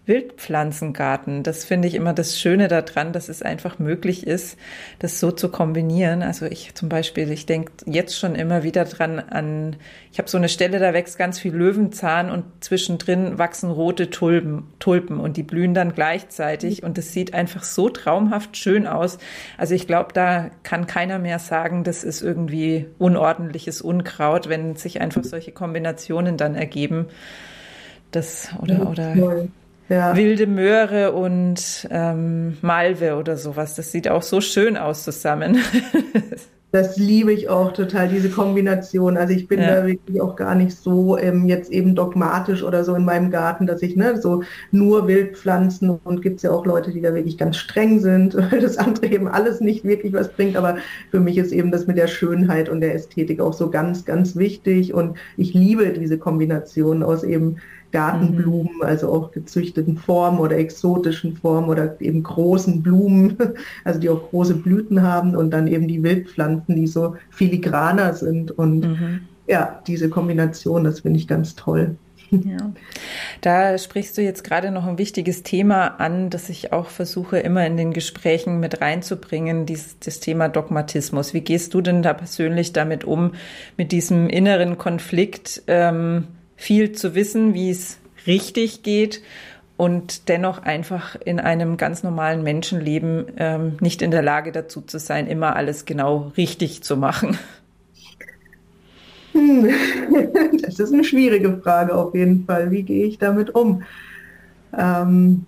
Wildpflanzengarten. 0.06 1.42
Das 1.42 1.64
finde 1.64 1.88
ich 1.88 1.94
immer 1.94 2.12
das 2.12 2.38
Schöne 2.38 2.68
daran, 2.68 3.12
dass 3.12 3.28
es 3.28 3.42
einfach 3.42 3.78
möglich 3.78 4.26
ist, 4.26 4.56
das 5.00 5.18
so 5.18 5.32
zu 5.32 5.50
kombinieren. 5.50 6.22
Also 6.22 6.46
ich 6.46 6.74
zum 6.74 6.88
Beispiel, 6.88 7.30
ich 7.32 7.44
denke 7.44 7.72
jetzt 7.86 8.16
schon 8.16 8.36
immer 8.36 8.62
wieder 8.62 8.84
dran 8.84 9.18
an, 9.18 9.76
ich 10.12 10.18
habe 10.18 10.30
so 10.30 10.38
eine 10.38 10.48
Stelle, 10.48 10.78
da 10.78 10.94
wächst 10.94 11.18
ganz 11.18 11.40
viel 11.40 11.52
Löwenzahn 11.52 12.30
und 12.30 12.44
zwischendrin 12.60 13.38
wachsen 13.38 13.70
rote 13.70 14.08
Tulpen, 14.10 14.64
Tulpen 14.78 15.18
und 15.18 15.36
die 15.36 15.42
blühen 15.42 15.74
dann 15.74 15.92
gleichzeitig 15.92 16.84
und 16.84 16.96
es 16.98 17.12
sieht 17.12 17.34
einfach 17.34 17.64
so 17.64 17.88
traumhaft 17.88 18.56
schön 18.56 18.86
aus. 18.86 19.18
Also 19.58 19.74
ich 19.74 19.88
glaube, 19.88 20.12
da 20.14 20.50
kann 20.62 20.86
keiner 20.86 21.18
mehr 21.18 21.40
sagen, 21.40 21.82
das 21.82 22.04
ist 22.04 22.22
irgendwie 22.22 22.86
unordentliches 22.98 23.82
Unkraut, 23.82 24.48
wenn 24.48 24.76
sich 24.76 25.00
einfach 25.00 25.24
solche 25.24 25.50
Kombinationen 25.50 26.36
dann 26.36 26.54
ergeben. 26.54 27.06
Das 28.12 28.50
oder 28.62 28.88
oder 28.88 29.14
ja. 29.14 29.46
Wilde 29.88 30.46
Möhre 30.46 31.12
und 31.12 31.86
ähm, 31.90 32.58
Malve 32.62 33.16
oder 33.16 33.36
sowas. 33.36 33.74
Das 33.74 33.92
sieht 33.92 34.08
auch 34.08 34.22
so 34.22 34.40
schön 34.40 34.76
aus 34.76 35.04
zusammen. 35.04 35.58
Das 36.72 36.98
liebe 36.98 37.32
ich 37.32 37.48
auch 37.48 37.72
total, 37.72 38.08
diese 38.08 38.28
Kombination. 38.28 39.16
Also 39.16 39.32
ich 39.32 39.48
bin 39.48 39.60
ja. 39.60 39.76
da 39.76 39.86
wirklich 39.86 40.20
auch 40.20 40.36
gar 40.36 40.54
nicht 40.54 40.76
so 40.76 41.16
ähm, 41.16 41.46
jetzt 41.46 41.70
eben 41.70 41.94
dogmatisch 41.94 42.62
oder 42.62 42.84
so 42.84 42.94
in 42.94 43.06
meinem 43.06 43.30
Garten, 43.30 43.66
dass 43.66 43.80
ich 43.80 43.96
ne, 43.96 44.20
so 44.20 44.42
nur 44.72 45.06
Wildpflanzen 45.06 45.88
und 45.88 46.20
gibt 46.20 46.36
es 46.36 46.42
ja 46.42 46.50
auch 46.50 46.66
Leute, 46.66 46.90
die 46.90 47.00
da 47.00 47.14
wirklich 47.14 47.38
ganz 47.38 47.56
streng 47.56 48.00
sind, 48.00 48.34
weil 48.50 48.60
das 48.60 48.76
andere 48.76 49.06
eben 49.06 49.26
alles 49.26 49.60
nicht 49.60 49.84
wirklich 49.84 50.12
was 50.12 50.28
bringt. 50.28 50.56
Aber 50.56 50.76
für 51.10 51.20
mich 51.20 51.38
ist 51.38 51.52
eben 51.52 51.70
das 51.70 51.86
mit 51.86 51.96
der 51.96 52.08
Schönheit 52.08 52.68
und 52.68 52.82
der 52.82 52.94
Ästhetik 52.94 53.40
auch 53.40 53.54
so 53.54 53.70
ganz, 53.70 54.04
ganz 54.04 54.36
wichtig. 54.36 54.92
Und 54.92 55.16
ich 55.38 55.54
liebe 55.54 55.94
diese 55.94 56.18
Kombination 56.18 57.02
aus 57.02 57.22
eben 57.22 57.56
Gartenblumen, 57.92 58.76
mhm. 58.76 58.82
also 58.82 59.12
auch 59.12 59.32
gezüchteten 59.32 59.96
Formen 59.96 60.38
oder 60.38 60.56
exotischen 60.56 61.36
Formen 61.36 61.68
oder 61.68 62.00
eben 62.00 62.22
großen 62.22 62.82
Blumen, 62.82 63.36
also 63.84 64.00
die 64.00 64.08
auch 64.08 64.30
große 64.30 64.54
Blüten 64.54 65.02
haben 65.02 65.36
und 65.36 65.50
dann 65.50 65.66
eben 65.66 65.88
die 65.88 66.02
Wildpflanzen, 66.02 66.76
die 66.76 66.86
so 66.86 67.16
filigraner 67.30 68.14
sind. 68.14 68.50
Und 68.50 68.80
mhm. 68.80 69.20
ja, 69.46 69.80
diese 69.86 70.08
Kombination, 70.08 70.84
das 70.84 71.00
finde 71.00 71.18
ich 71.18 71.28
ganz 71.28 71.54
toll. 71.54 71.96
Ja. 72.44 72.72
Da 73.40 73.78
sprichst 73.78 74.18
du 74.18 74.22
jetzt 74.22 74.42
gerade 74.42 74.70
noch 74.70 74.86
ein 74.86 74.98
wichtiges 74.98 75.42
Thema 75.42 76.00
an, 76.00 76.30
das 76.30 76.48
ich 76.48 76.72
auch 76.72 76.86
versuche 76.86 77.38
immer 77.38 77.64
in 77.66 77.76
den 77.76 77.92
Gesprächen 77.92 78.60
mit 78.60 78.80
reinzubringen, 78.80 79.66
dieses, 79.66 79.98
das 80.00 80.20
Thema 80.20 80.48
Dogmatismus. 80.48 81.34
Wie 81.34 81.40
gehst 81.40 81.74
du 81.74 81.80
denn 81.80 82.02
da 82.02 82.14
persönlich 82.14 82.72
damit 82.72 83.04
um, 83.04 83.32
mit 83.76 83.92
diesem 83.92 84.28
inneren 84.28 84.76
Konflikt? 84.76 85.62
Ähm, 85.66 86.24
viel 86.56 86.92
zu 86.92 87.14
wissen, 87.14 87.54
wie 87.54 87.70
es 87.70 87.98
richtig 88.26 88.82
geht 88.82 89.22
und 89.76 90.28
dennoch 90.28 90.62
einfach 90.62 91.16
in 91.16 91.38
einem 91.38 91.76
ganz 91.76 92.02
normalen 92.02 92.42
Menschenleben 92.42 93.26
ähm, 93.36 93.76
nicht 93.80 94.02
in 94.02 94.10
der 94.10 94.22
Lage 94.22 94.52
dazu 94.52 94.80
zu 94.80 94.98
sein, 94.98 95.26
immer 95.26 95.54
alles 95.54 95.84
genau 95.84 96.32
richtig 96.36 96.82
zu 96.82 96.96
machen? 96.96 97.38
Hm. 99.32 99.68
Das 100.62 100.80
ist 100.80 100.92
eine 100.92 101.04
schwierige 101.04 101.58
Frage 101.58 101.94
auf 101.94 102.14
jeden 102.14 102.44
Fall. 102.44 102.70
Wie 102.70 102.82
gehe 102.82 103.06
ich 103.06 103.18
damit 103.18 103.54
um? 103.54 103.82
Ähm 104.76 105.46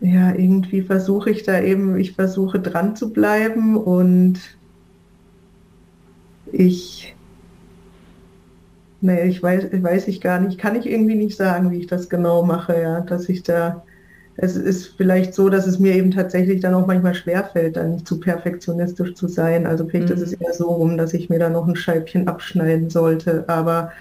ja, 0.00 0.34
irgendwie 0.34 0.82
versuche 0.82 1.30
ich 1.30 1.42
da 1.42 1.60
eben, 1.60 1.98
ich 1.98 2.12
versuche 2.12 2.60
dran 2.60 2.96
zu 2.96 3.12
bleiben 3.12 3.76
und 3.76 4.40
ich 6.52 7.15
Nee, 9.00 9.24
ich 9.24 9.42
weiß, 9.42 9.66
weiß 9.72 10.08
ich 10.08 10.20
gar 10.20 10.40
nicht. 10.40 10.58
Kann 10.58 10.74
ich 10.74 10.86
irgendwie 10.86 11.14
nicht 11.14 11.36
sagen, 11.36 11.70
wie 11.70 11.78
ich 11.78 11.86
das 11.86 12.08
genau 12.08 12.44
mache, 12.44 12.80
ja. 12.80 13.00
Dass 13.00 13.28
ich 13.28 13.42
da, 13.42 13.84
es 14.36 14.56
ist 14.56 14.94
vielleicht 14.96 15.34
so, 15.34 15.48
dass 15.48 15.66
es 15.66 15.78
mir 15.78 15.94
eben 15.94 16.10
tatsächlich 16.10 16.60
dann 16.60 16.74
auch 16.74 16.86
manchmal 16.86 17.14
schwerfällt, 17.14 17.76
dann 17.76 17.92
nicht 17.92 18.08
zu 18.08 18.18
perfektionistisch 18.18 19.14
zu 19.14 19.28
sein. 19.28 19.66
Also 19.66 19.86
vielleicht 19.86 20.08
mhm. 20.08 20.14
ist 20.14 20.22
es 20.22 20.32
eher 20.32 20.52
so 20.52 20.68
rum, 20.68 20.96
dass 20.96 21.14
ich 21.14 21.28
mir 21.28 21.38
da 21.38 21.50
noch 21.50 21.66
ein 21.66 21.76
Scheibchen 21.76 22.26
abschneiden 22.26 22.88
sollte. 22.88 23.44
Aber 23.48 23.92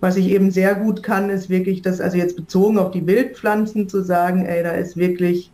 was 0.00 0.16
ich 0.16 0.28
eben 0.28 0.50
sehr 0.50 0.74
gut 0.74 1.02
kann, 1.02 1.30
ist 1.30 1.48
wirklich 1.48 1.82
das, 1.82 2.00
also 2.00 2.16
jetzt 2.16 2.36
bezogen 2.36 2.78
auf 2.78 2.90
die 2.90 3.06
Wildpflanzen 3.06 3.88
zu 3.88 4.02
sagen, 4.02 4.44
ey, 4.46 4.62
da 4.62 4.72
ist 4.72 4.96
wirklich, 4.96 5.50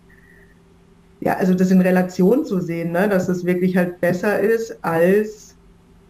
ja, 1.20 1.36
also 1.36 1.54
das 1.54 1.70
in 1.70 1.80
Relation 1.80 2.44
zu 2.44 2.60
sehen, 2.60 2.92
ne, 2.92 3.08
dass 3.08 3.28
es 3.28 3.44
wirklich 3.44 3.76
halt 3.76 4.00
besser 4.00 4.38
ist 4.40 4.78
als 4.82 5.45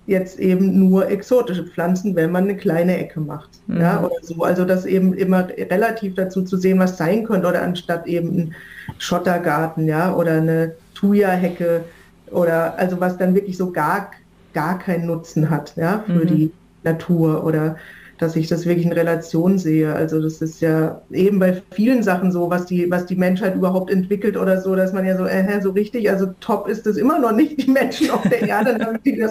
jetzt 0.06 0.38
eben 0.38 0.78
nur 0.88 1.08
exotische 1.08 1.64
Pflanzen, 1.64 2.14
wenn 2.14 2.30
man 2.30 2.44
eine 2.44 2.56
kleine 2.56 2.96
Ecke 2.96 3.20
macht. 3.20 3.50
Mhm. 3.66 3.80
Ja, 3.80 4.02
oder 4.04 4.16
so. 4.22 4.42
Also 4.42 4.64
das 4.64 4.86
eben 4.86 5.14
immer 5.14 5.48
relativ 5.48 6.14
dazu 6.14 6.42
zu 6.42 6.56
sehen, 6.56 6.78
was 6.78 6.96
sein 6.96 7.24
könnte, 7.24 7.48
oder 7.48 7.62
anstatt 7.62 8.06
eben 8.06 8.38
ein 8.38 8.54
Schottergarten, 8.98 9.88
ja, 9.88 10.14
oder 10.14 10.32
eine 10.34 10.74
Thuja-Hecke 10.94 11.84
oder 12.30 12.78
also 12.78 13.00
was 13.00 13.16
dann 13.18 13.34
wirklich 13.34 13.56
so 13.56 13.70
gar, 13.70 14.10
gar 14.54 14.78
keinen 14.78 15.06
Nutzen 15.06 15.50
hat, 15.50 15.74
ja, 15.76 16.02
für 16.06 16.24
mhm. 16.24 16.26
die 16.26 16.52
Natur 16.84 17.44
oder 17.44 17.76
dass 18.18 18.36
ich 18.36 18.48
das 18.48 18.66
wirklich 18.66 18.86
in 18.86 18.92
Relation 18.92 19.58
sehe. 19.58 19.94
Also 19.94 20.20
das 20.22 20.40
ist 20.40 20.60
ja 20.60 21.02
eben 21.10 21.38
bei 21.38 21.62
vielen 21.72 22.02
Sachen 22.02 22.32
so, 22.32 22.50
was 22.50 22.66
die, 22.66 22.90
was 22.90 23.06
die 23.06 23.16
Menschheit 23.16 23.54
überhaupt 23.54 23.90
entwickelt 23.90 24.36
oder 24.36 24.60
so, 24.60 24.74
dass 24.74 24.92
man 24.92 25.06
ja 25.06 25.16
so, 25.16 25.26
äh, 25.26 25.60
so 25.60 25.70
richtig, 25.70 26.10
also 26.10 26.28
top 26.40 26.68
ist 26.68 26.86
es 26.86 26.96
immer 26.96 27.18
noch 27.18 27.32
nicht, 27.32 27.62
die 27.66 27.70
Menschen 27.70 28.10
auf 28.10 28.22
der 28.22 28.42
Erde, 28.42 28.78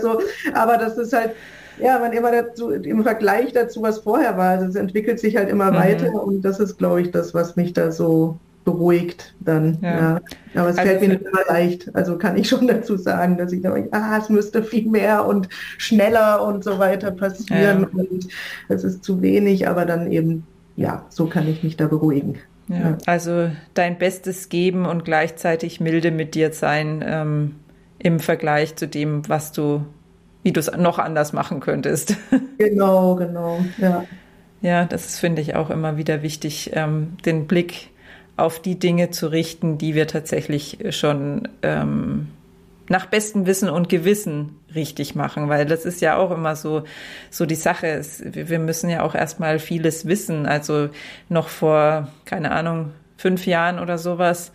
so, 0.02 0.20
aber 0.54 0.78
das 0.78 0.98
ist 0.98 1.14
halt, 1.14 1.32
ja, 1.80 2.00
man 2.00 2.14
immer 2.14 2.32
dazu, 2.32 2.70
im 2.70 3.04
Vergleich 3.04 3.52
dazu, 3.52 3.82
was 3.82 4.00
vorher 4.00 4.38
war, 4.38 4.52
also 4.52 4.66
es 4.68 4.76
entwickelt 4.76 5.20
sich 5.20 5.36
halt 5.36 5.50
immer 5.50 5.72
mhm. 5.72 5.76
weiter 5.76 6.24
und 6.24 6.42
das 6.42 6.60
ist, 6.60 6.78
glaube 6.78 7.02
ich, 7.02 7.12
das, 7.12 7.34
was 7.34 7.56
mich 7.56 7.74
da 7.74 7.92
so 7.92 8.38
beruhigt 8.66 9.34
dann. 9.40 9.78
Ja. 9.82 9.90
ja. 9.90 10.22
Aber 10.56 10.70
es 10.70 10.78
also 10.78 10.90
fällt 10.90 11.02
mir 11.02 11.10
nicht 11.10 11.22
immer 11.22 11.46
leicht. 11.48 11.96
Also 11.96 12.18
kann 12.18 12.36
ich 12.36 12.50
schon 12.50 12.68
dazu 12.68 12.98
sagen, 12.98 13.38
dass 13.38 13.54
ich 13.54 13.62
denke, 13.62 13.88
ah, 13.92 14.18
es 14.18 14.28
müsste 14.28 14.64
viel 14.64 14.90
mehr 14.90 15.26
und 15.26 15.48
schneller 15.78 16.46
und 16.46 16.64
so 16.64 16.78
weiter 16.80 17.12
passieren 17.12 17.88
ja. 17.94 18.00
und 18.02 18.28
es 18.68 18.84
ist 18.84 19.04
zu 19.04 19.22
wenig, 19.22 19.70
aber 19.70 19.86
dann 19.86 20.12
eben, 20.12 20.46
ja, 20.76 21.06
so 21.10 21.28
kann 21.28 21.48
ich 21.48 21.64
mich 21.64 21.78
da 21.78 21.88
beruhigen. 21.88 22.40
Ja, 22.68 22.78
ja. 22.78 22.98
Also 23.06 23.52
dein 23.76 23.98
Bestes 23.98 24.50
geben 24.50 24.86
und 24.86 25.06
gleichzeitig 25.06 25.80
milde 25.80 26.12
mit 26.12 26.34
dir 26.36 26.52
sein 26.52 27.04
ähm, 27.08 27.56
im 28.00 28.20
Vergleich 28.20 28.76
zu 28.76 28.88
dem, 28.88 29.30
was 29.30 29.52
du, 29.52 29.86
wie 30.42 30.52
du 30.52 30.60
es 30.60 30.72
noch 30.76 31.00
anders 31.00 31.32
machen 31.32 31.62
könntest. 31.62 32.18
Genau, 32.58 33.16
genau, 33.16 33.60
ja. 33.78 34.06
Ja, 34.62 34.86
das 34.86 35.20
finde 35.20 35.42
ich 35.42 35.56
auch 35.56 35.70
immer 35.70 35.98
wieder 35.98 36.22
wichtig, 36.22 36.72
ähm, 36.74 37.18
den 37.26 37.48
Blick 37.48 37.90
auf 38.38 38.62
die 38.62 38.78
Dinge 38.78 39.12
zu 39.12 39.28
richten, 39.28 39.78
die 39.78 39.96
wir 39.96 40.08
tatsächlich 40.08 40.80
schon 40.90 41.48
ähm, 41.62 42.28
nach 42.90 43.08
bestem 43.08 43.46
Wissen 43.46 43.70
und 43.70 43.90
Gewissen 43.90 44.60
richtig 44.76 45.16
machen, 45.16 45.50
weil 45.50 45.66
das 45.66 45.86
ist 45.86 46.02
ja 46.02 46.18
auch 46.18 46.32
immer 46.32 46.56
so, 46.56 46.84
so 47.32 47.46
die 47.46 47.56
Sache. 47.56 47.88
Es, 47.88 48.22
wir 48.26 48.60
müssen 48.60 48.90
ja 48.90 49.02
auch 49.02 49.16
erstmal 49.16 49.60
vieles 49.60 50.06
wissen. 50.06 50.46
Also 50.46 50.90
noch 51.30 51.48
vor, 51.48 52.10
keine 52.26 52.52
Ahnung, 52.52 52.92
fünf 53.18 53.46
Jahren 53.48 53.80
oder 53.80 53.98
sowas 53.98 54.52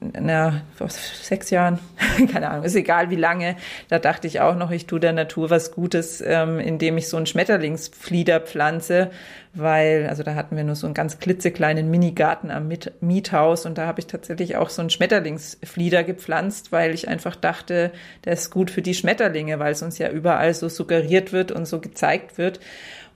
na, 0.00 0.62
vor 0.76 0.88
sechs 0.88 1.50
Jahren, 1.50 1.80
keine 2.32 2.50
Ahnung, 2.50 2.64
ist 2.64 2.76
egal 2.76 3.10
wie 3.10 3.16
lange, 3.16 3.56
da 3.88 3.98
dachte 3.98 4.26
ich 4.26 4.40
auch 4.40 4.54
noch, 4.54 4.70
ich 4.70 4.86
tue 4.86 5.00
der 5.00 5.12
Natur 5.12 5.50
was 5.50 5.72
Gutes, 5.72 6.22
ähm, 6.24 6.60
indem 6.60 6.98
ich 6.98 7.08
so 7.08 7.16
einen 7.16 7.26
Schmetterlingsflieder 7.26 8.40
pflanze, 8.40 9.10
weil, 9.54 10.06
also 10.08 10.22
da 10.22 10.34
hatten 10.34 10.56
wir 10.56 10.62
nur 10.62 10.76
so 10.76 10.86
einen 10.86 10.94
ganz 10.94 11.18
klitzekleinen 11.18 11.90
Minigarten 11.90 12.50
am 12.50 12.70
Miethaus 13.00 13.66
und 13.66 13.76
da 13.76 13.86
habe 13.86 14.00
ich 14.00 14.06
tatsächlich 14.06 14.56
auch 14.56 14.70
so 14.70 14.82
einen 14.82 14.90
Schmetterlingsflieder 14.90 16.04
gepflanzt, 16.04 16.70
weil 16.70 16.94
ich 16.94 17.08
einfach 17.08 17.34
dachte, 17.34 17.90
der 18.24 18.34
ist 18.34 18.50
gut 18.50 18.70
für 18.70 18.82
die 18.82 18.94
Schmetterlinge, 18.94 19.58
weil 19.58 19.72
es 19.72 19.82
uns 19.82 19.98
ja 19.98 20.10
überall 20.10 20.54
so 20.54 20.68
suggeriert 20.68 21.32
wird 21.32 21.50
und 21.50 21.66
so 21.66 21.80
gezeigt 21.80 22.38
wird. 22.38 22.60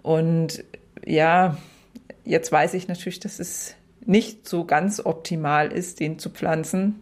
Und 0.03 0.64
ja, 1.05 1.57
jetzt 2.25 2.51
weiß 2.51 2.75
ich 2.75 2.88
natürlich, 2.88 3.21
dass 3.21 3.38
es 3.38 3.77
nicht 4.07 4.49
so 4.49 4.65
ganz 4.65 5.01
optimal 5.05 5.73
ist, 5.73 6.01
den 6.01 6.19
zu 6.19 6.31
pflanzen. 6.31 7.01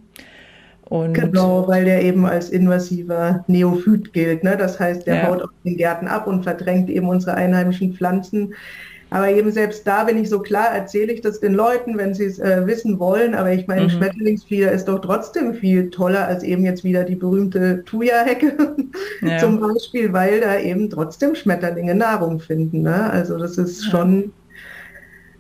Und 0.85 1.15
genau, 1.15 1.69
weil 1.69 1.85
der 1.85 2.03
eben 2.03 2.27
als 2.27 2.51
invasiver 2.51 3.45
Neophyt 3.47 4.13
gilt. 4.13 4.43
Ne? 4.43 4.57
Das 4.57 4.81
heißt, 4.81 5.07
der 5.07 5.15
ja. 5.17 5.29
haut 5.29 5.43
auf 5.43 5.51
den 5.65 5.77
Gärten 5.77 6.09
ab 6.09 6.27
und 6.27 6.43
verdrängt 6.43 6.91
eben 6.91 7.09
unsere 7.09 7.35
einheimischen 7.35 7.95
Pflanzen. 7.95 8.55
Aber 9.11 9.29
eben 9.29 9.51
selbst 9.53 9.87
da 9.87 10.05
bin 10.05 10.19
ich 10.19 10.29
so 10.29 10.41
klar, 10.41 10.75
erzähle 10.75 11.13
ich 11.13 11.21
das 11.21 11.41
den 11.41 11.55
Leuten, 11.55 11.97
wenn 11.97 12.15
sie 12.15 12.25
es 12.25 12.41
äh, 12.41 12.67
wissen 12.67 12.99
wollen. 12.99 13.37
Aber 13.37 13.53
ich 13.53 13.69
meine, 13.69 13.83
mhm. 13.83 13.91
Schmetterlingsflieder 13.91 14.73
ist 14.73 14.87
doch 14.87 15.01
trotzdem 15.01 15.55
viel 15.55 15.91
toller 15.91 16.27
als 16.27 16.43
eben 16.43 16.65
jetzt 16.65 16.83
wieder 16.83 17.05
die 17.05 17.17
berühmte 17.17 17.85
Thuja-Hecke 17.85 18.77
ja. 19.23 19.39
zum 19.39 19.61
Beispiel, 19.61 20.13
weil 20.13 20.41
da 20.41 20.59
eben 20.59 20.91
trotzdem 20.91 21.37
Schmetterlinge 21.37 21.95
Nahrung 21.95 22.41
finden. 22.41 22.83
Ne? 22.83 23.11
Also 23.11 23.39
das 23.39 23.59
ist 23.59 23.85
ja. 23.85 23.91
schon 23.91 24.33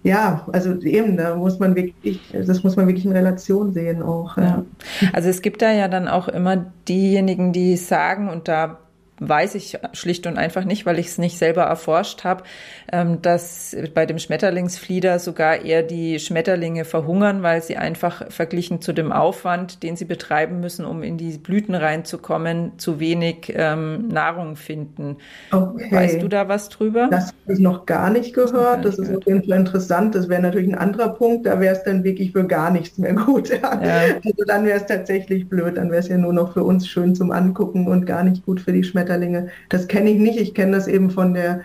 ja, 0.03 0.47
also 0.53 0.75
eben, 0.81 1.17
da 1.17 1.37
muss 1.37 1.59
man 1.59 1.75
wirklich, 1.77 2.21
das 2.33 2.63
muss 2.63 2.77
man 2.77 2.87
wirklich 2.87 3.05
in 3.05 3.13
Relation 3.13 3.73
sehen 3.73 4.03
auch. 4.03 4.37
Ja. 4.39 4.65
Also 5.13 5.29
es 5.29 5.43
gibt 5.43 5.61
da 5.61 5.73
ja 5.73 5.89
dann 5.89 6.09
auch 6.09 6.29
immer 6.29 6.67
diejenigen, 6.89 7.53
die 7.53 7.77
sagen, 7.77 8.29
und 8.31 8.49
da 8.49 8.79
weiß 9.21 9.55
ich 9.55 9.79
schlicht 9.93 10.27
und 10.27 10.39
einfach 10.39 10.65
nicht, 10.65 10.87
weil 10.87 10.99
ich 10.99 11.09
es 11.09 11.19
nicht 11.19 11.39
selber 11.39 11.63
erforscht 11.63 12.25
habe, 12.25 12.43
ähm, 12.91 13.21
dass 13.21 13.77
bei 13.95 14.07
dem 14.07 14.19
Schmetterlingsflieder 14.19 15.19
sogar 15.19 15.63
eher 15.63 15.83
die 15.83 16.19
Schmetterlinge 16.19 16.87
verhungern, 16.87 17.43
weil 17.43 17.63
sie 17.63 17.77
einfach 17.77 18.31
verglichen 18.31 18.81
zu 18.81 18.95
dem 18.95 19.13
Aufwand, 19.13 19.83
den 19.83 19.97
sie 19.97 20.07
betreiben 20.07 20.61
müssen, 20.61 20.87
um 20.87 21.03
in 21.03 21.19
die 21.19 21.37
Blüten 21.37 21.75
reinzukommen, 21.75 22.79
zu 22.79 22.99
wenig 22.99 23.53
ähm, 23.55 24.09
Nahrung 24.09 24.57
finden. 24.57 25.19
Okay. 25.53 25.89
Weißt 25.91 26.23
du 26.23 26.29
da 26.29 26.49
was 26.49 26.71
drüber? 26.71 27.09
Das 27.11 27.35
habe 27.45 27.53
ich 27.53 27.59
noch 27.59 27.85
gar 27.85 28.09
nicht 28.09 28.35
gehört. 28.35 28.87
Das, 28.87 28.99
ist 28.99 29.15
auf 29.15 29.27
jeden 29.27 29.45
Fall 29.45 29.59
interessant. 29.59 30.15
Das 30.15 30.31
wäre 30.31 30.41
natürlich 30.41 30.69
ein 30.69 30.79
anderer 30.79 31.11
Punkt. 31.11 31.45
Da 31.45 31.61
wäre 31.61 31.75
es 31.75 31.83
dann 31.83 32.05
wirklich 32.05 32.33
für 32.33 32.47
gar 32.47 32.71
nichts 32.71 32.97
mehr 32.97 33.13
gut. 33.15 33.51
Ja. 33.51 33.81
Ja. 33.83 34.01
Also 34.25 34.45
dann 34.47 34.65
wäre 34.65 34.79
es 34.79 34.87
tatsächlich 34.87 35.49
blöd. 35.49 35.77
Dann 35.77 35.91
wäre 35.91 36.01
es 36.01 36.09
ja 36.09 36.17
nur 36.17 36.33
noch 36.33 36.55
für 36.55 36.65
uns 36.65 36.89
schön 36.89 37.15
zum 37.15 37.31
Angucken 37.31 37.87
und 37.87 38.07
gar 38.07 38.23
nicht 38.23 38.47
gut 38.47 38.61
für 38.61 38.73
die 38.73 38.83
Schmetterlinge. 38.83 39.10
Schmetterlinge. 39.11 39.49
Das 39.69 39.89
kenne 39.89 40.11
ich 40.11 40.19
nicht. 40.19 40.39
Ich 40.39 40.55
kenne 40.55 40.77
das 40.77 40.87
eben 40.87 41.11
von 41.11 41.35
der, 41.35 41.63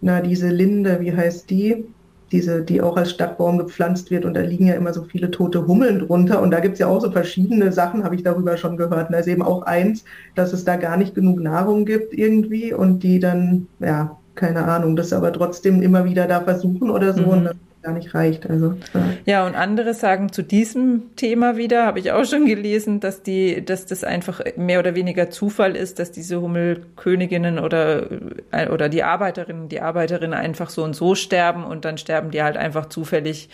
na, 0.00 0.20
diese 0.20 0.48
Linde, 0.48 1.00
wie 1.00 1.14
heißt 1.14 1.48
die? 1.50 1.84
diese, 2.32 2.62
die 2.62 2.82
auch 2.82 2.96
als 2.96 3.12
Stadtbaum 3.12 3.58
gepflanzt 3.58 4.10
wird 4.10 4.24
und 4.24 4.34
da 4.34 4.40
liegen 4.40 4.66
ja 4.66 4.74
immer 4.74 4.92
so 4.92 5.04
viele 5.04 5.30
tote 5.30 5.68
Hummeln 5.68 6.00
drunter 6.00 6.42
und 6.42 6.50
da 6.50 6.58
gibt 6.58 6.72
es 6.72 6.80
ja 6.80 6.88
auch 6.88 7.00
so 7.00 7.12
verschiedene 7.12 7.70
Sachen, 7.70 8.02
habe 8.02 8.16
ich 8.16 8.24
darüber 8.24 8.56
schon 8.56 8.76
gehört. 8.76 9.06
Und 9.06 9.12
da 9.12 9.18
ist 9.18 9.28
eben 9.28 9.42
auch 9.42 9.62
eins, 9.62 10.04
dass 10.34 10.52
es 10.52 10.64
da 10.64 10.74
gar 10.74 10.96
nicht 10.96 11.14
genug 11.14 11.38
Nahrung 11.38 11.84
gibt 11.84 12.12
irgendwie 12.12 12.72
und 12.72 13.04
die 13.04 13.20
dann, 13.20 13.68
ja, 13.78 14.18
keine 14.34 14.64
Ahnung, 14.64 14.96
das 14.96 15.12
aber 15.12 15.32
trotzdem 15.32 15.80
immer 15.80 16.06
wieder 16.06 16.26
da 16.26 16.40
versuchen 16.40 16.90
oder 16.90 17.12
so 17.12 17.22
mhm. 17.22 17.28
und 17.28 17.44
das 17.44 17.54
gar 17.84 17.92
nicht 17.92 18.14
reicht. 18.14 18.48
Also, 18.48 18.74
ja. 18.94 19.04
ja, 19.26 19.46
und 19.46 19.54
andere 19.54 19.94
sagen 19.94 20.32
zu 20.32 20.42
diesem 20.42 21.14
Thema 21.16 21.56
wieder, 21.56 21.86
habe 21.86 21.98
ich 21.98 22.10
auch 22.12 22.24
schon 22.24 22.46
gelesen, 22.46 23.00
dass 23.00 23.22
die, 23.22 23.64
dass 23.64 23.86
das 23.86 24.02
einfach 24.02 24.40
mehr 24.56 24.78
oder 24.80 24.94
weniger 24.94 25.30
Zufall 25.30 25.76
ist, 25.76 25.98
dass 25.98 26.10
diese 26.10 26.40
Hummelköniginnen 26.40 27.58
oder, 27.58 28.10
äh, 28.50 28.68
oder 28.68 28.88
die 28.88 29.02
Arbeiterinnen, 29.02 29.68
die 29.68 29.80
Arbeiterinnen 29.80 30.34
einfach 30.34 30.70
so 30.70 30.82
und 30.82 30.94
so 30.96 31.14
sterben 31.14 31.64
und 31.64 31.84
dann 31.84 31.98
sterben 31.98 32.30
die 32.30 32.42
halt 32.42 32.56
einfach 32.56 32.86
zufällig 32.86 33.50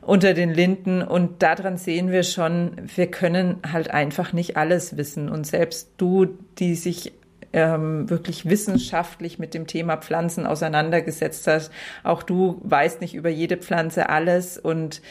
unter 0.00 0.32
den 0.32 0.52
Linden. 0.52 1.02
Und 1.02 1.42
daran 1.42 1.76
sehen 1.76 2.10
wir 2.10 2.22
schon, 2.22 2.72
wir 2.94 3.08
können 3.08 3.58
halt 3.70 3.90
einfach 3.90 4.32
nicht 4.32 4.56
alles 4.56 4.96
wissen. 4.96 5.28
Und 5.28 5.46
selbst 5.46 5.90
du, 5.98 6.26
die 6.58 6.74
sich 6.74 7.12
ähm, 7.52 8.08
wirklich 8.08 8.48
wissenschaftlich 8.48 9.38
mit 9.38 9.54
dem 9.54 9.66
Thema 9.66 9.96
Pflanzen 9.96 10.46
auseinandergesetzt 10.46 11.46
hast. 11.46 11.72
Auch 12.04 12.22
du 12.22 12.60
weißt 12.62 13.00
nicht 13.00 13.14
über 13.14 13.28
jede 13.28 13.56
Pflanze 13.56 14.08
alles 14.08 14.58
und 14.58 15.02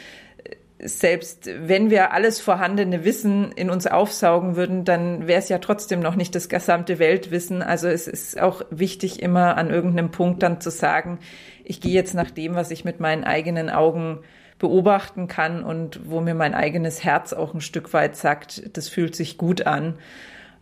selbst 0.82 1.50
wenn 1.60 1.90
wir 1.90 2.14
alles 2.14 2.40
vorhandene 2.40 3.04
Wissen 3.04 3.52
in 3.52 3.70
uns 3.70 3.86
aufsaugen 3.86 4.56
würden, 4.56 4.86
dann 4.86 5.28
wäre 5.28 5.40
es 5.40 5.50
ja 5.50 5.58
trotzdem 5.58 6.00
noch 6.00 6.16
nicht 6.16 6.34
das 6.36 6.48
gesamte 6.48 7.00
Weltwissen. 7.00 7.62
Also 7.62 7.90
es 7.90 8.08
ist 8.08 8.40
auch 8.40 8.62
wichtig, 8.70 9.22
immer 9.22 9.58
an 9.58 9.70
irgendeinem 9.70 10.12
Punkt 10.12 10.42
dann 10.42 10.62
zu 10.62 10.72
sagen, 10.72 11.20
ich 11.66 11.82
gehe 11.82 11.92
jetzt 11.92 12.14
nach 12.14 12.32
dem, 12.32 12.56
was 12.56 12.72
ich 12.72 12.86
mit 12.86 13.02
meinen 13.02 13.26
eigenen 13.26 13.70
Augen 13.70 14.20
beobachten 14.58 15.28
kann 15.28 15.64
und 15.64 16.10
wo 16.10 16.22
mir 16.22 16.34
mein 16.34 16.54
eigenes 16.54 17.04
Herz 17.04 17.34
auch 17.34 17.54
ein 17.54 17.62
Stück 17.62 17.94
weit 17.94 18.16
sagt, 18.16 18.76
das 18.78 18.88
fühlt 18.88 19.16
sich 19.16 19.38
gut 19.38 19.68
an. 19.68 19.96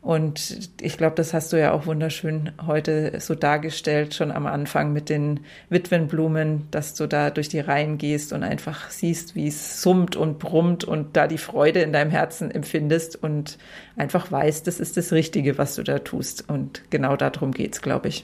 Und 0.07 0.69
ich 0.79 0.95
glaube, 0.95 1.17
das 1.17 1.33
hast 1.33 1.51
du 1.51 1.59
ja 1.59 1.73
auch 1.73 1.85
wunderschön 1.85 2.53
heute 2.65 3.19
so 3.19 3.35
dargestellt, 3.35 4.13
schon 4.13 4.31
am 4.31 4.45
Anfang 4.47 4.93
mit 4.93 5.09
den 5.09 5.41
Witwenblumen, 5.67 6.69
dass 6.71 6.93
du 6.93 7.07
da 7.07 7.29
durch 7.29 7.49
die 7.49 7.59
Reihen 7.59 7.97
gehst 7.97 8.31
und 8.31 8.41
einfach 8.41 8.89
siehst, 8.89 9.35
wie 9.35 9.49
es 9.49 9.81
summt 9.81 10.15
und 10.15 10.39
brummt 10.39 10.85
und 10.85 11.17
da 11.17 11.27
die 11.27 11.37
Freude 11.37 11.81
in 11.81 11.91
deinem 11.91 12.09
Herzen 12.09 12.51
empfindest 12.51 13.21
und 13.21 13.57
einfach 13.97 14.31
weißt, 14.31 14.65
das 14.65 14.79
ist 14.79 14.95
das 14.95 15.11
Richtige, 15.11 15.57
was 15.57 15.75
du 15.75 15.83
da 15.83 15.99
tust. 15.99 16.47
Und 16.47 16.83
genau 16.89 17.17
darum 17.17 17.51
geht's, 17.51 17.81
glaube 17.81 18.07
ich. 18.07 18.23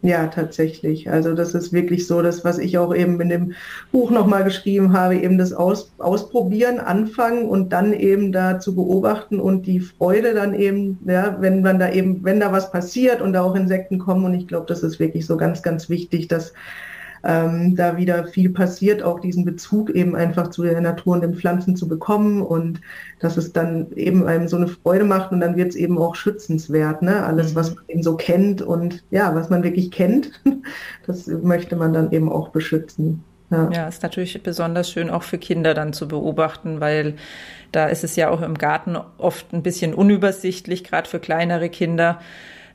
Ja, 0.00 0.28
tatsächlich. 0.28 1.10
Also 1.10 1.34
das 1.34 1.54
ist 1.54 1.72
wirklich 1.72 2.06
so, 2.06 2.22
das, 2.22 2.44
was 2.44 2.58
ich 2.58 2.78
auch 2.78 2.94
eben 2.94 3.20
in 3.20 3.30
dem 3.30 3.52
Buch 3.90 4.12
nochmal 4.12 4.44
geschrieben 4.44 4.92
habe, 4.92 5.16
eben 5.16 5.38
das 5.38 5.52
Aus, 5.52 5.90
Ausprobieren, 5.98 6.78
Anfangen 6.78 7.48
und 7.48 7.72
dann 7.72 7.92
eben 7.92 8.30
da 8.30 8.60
zu 8.60 8.76
beobachten 8.76 9.40
und 9.40 9.66
die 9.66 9.80
Freude 9.80 10.34
dann 10.34 10.54
eben, 10.54 11.00
ja, 11.04 11.36
wenn 11.40 11.62
man 11.62 11.80
da 11.80 11.90
eben, 11.90 12.22
wenn 12.22 12.38
da 12.38 12.52
was 12.52 12.70
passiert 12.70 13.20
und 13.20 13.32
da 13.32 13.42
auch 13.42 13.56
Insekten 13.56 13.98
kommen 13.98 14.24
und 14.24 14.34
ich 14.34 14.46
glaube, 14.46 14.66
das 14.66 14.84
ist 14.84 15.00
wirklich 15.00 15.26
so 15.26 15.36
ganz, 15.36 15.62
ganz 15.62 15.88
wichtig, 15.88 16.28
dass 16.28 16.52
ähm, 17.24 17.76
da 17.76 17.96
wieder 17.96 18.26
viel 18.26 18.50
passiert, 18.50 19.02
auch 19.02 19.20
diesen 19.20 19.44
Bezug 19.44 19.90
eben 19.90 20.14
einfach 20.14 20.48
zu 20.50 20.62
der 20.62 20.80
Natur 20.80 21.14
und 21.14 21.22
den 21.22 21.34
Pflanzen 21.34 21.76
zu 21.76 21.88
bekommen 21.88 22.42
und 22.42 22.80
dass 23.20 23.36
es 23.36 23.52
dann 23.52 23.92
eben 23.92 24.26
einem 24.26 24.48
so 24.48 24.56
eine 24.56 24.68
Freude 24.68 25.04
macht 25.04 25.32
und 25.32 25.40
dann 25.40 25.56
wird 25.56 25.70
es 25.70 25.76
eben 25.76 25.98
auch 25.98 26.14
schützenswert, 26.14 27.02
ne? 27.02 27.24
Alles, 27.24 27.54
was 27.54 27.70
mhm. 27.70 27.76
man 27.76 27.84
eben 27.88 28.02
so 28.02 28.16
kennt 28.16 28.62
und 28.62 29.04
ja, 29.10 29.34
was 29.34 29.50
man 29.50 29.62
wirklich 29.62 29.90
kennt, 29.90 30.30
das 31.06 31.26
möchte 31.26 31.76
man 31.76 31.92
dann 31.92 32.12
eben 32.12 32.30
auch 32.30 32.50
beschützen. 32.50 33.24
Ja. 33.50 33.70
ja, 33.72 33.88
ist 33.88 34.02
natürlich 34.02 34.42
besonders 34.42 34.90
schön 34.90 35.08
auch 35.08 35.22
für 35.22 35.38
Kinder 35.38 35.72
dann 35.72 35.94
zu 35.94 36.06
beobachten, 36.06 36.80
weil 36.80 37.14
da 37.72 37.86
ist 37.86 38.04
es 38.04 38.14
ja 38.14 38.28
auch 38.28 38.42
im 38.42 38.58
Garten 38.58 38.96
oft 39.16 39.52
ein 39.52 39.62
bisschen 39.62 39.94
unübersichtlich, 39.94 40.84
gerade 40.84 41.08
für 41.08 41.18
kleinere 41.18 41.70
Kinder. 41.70 42.20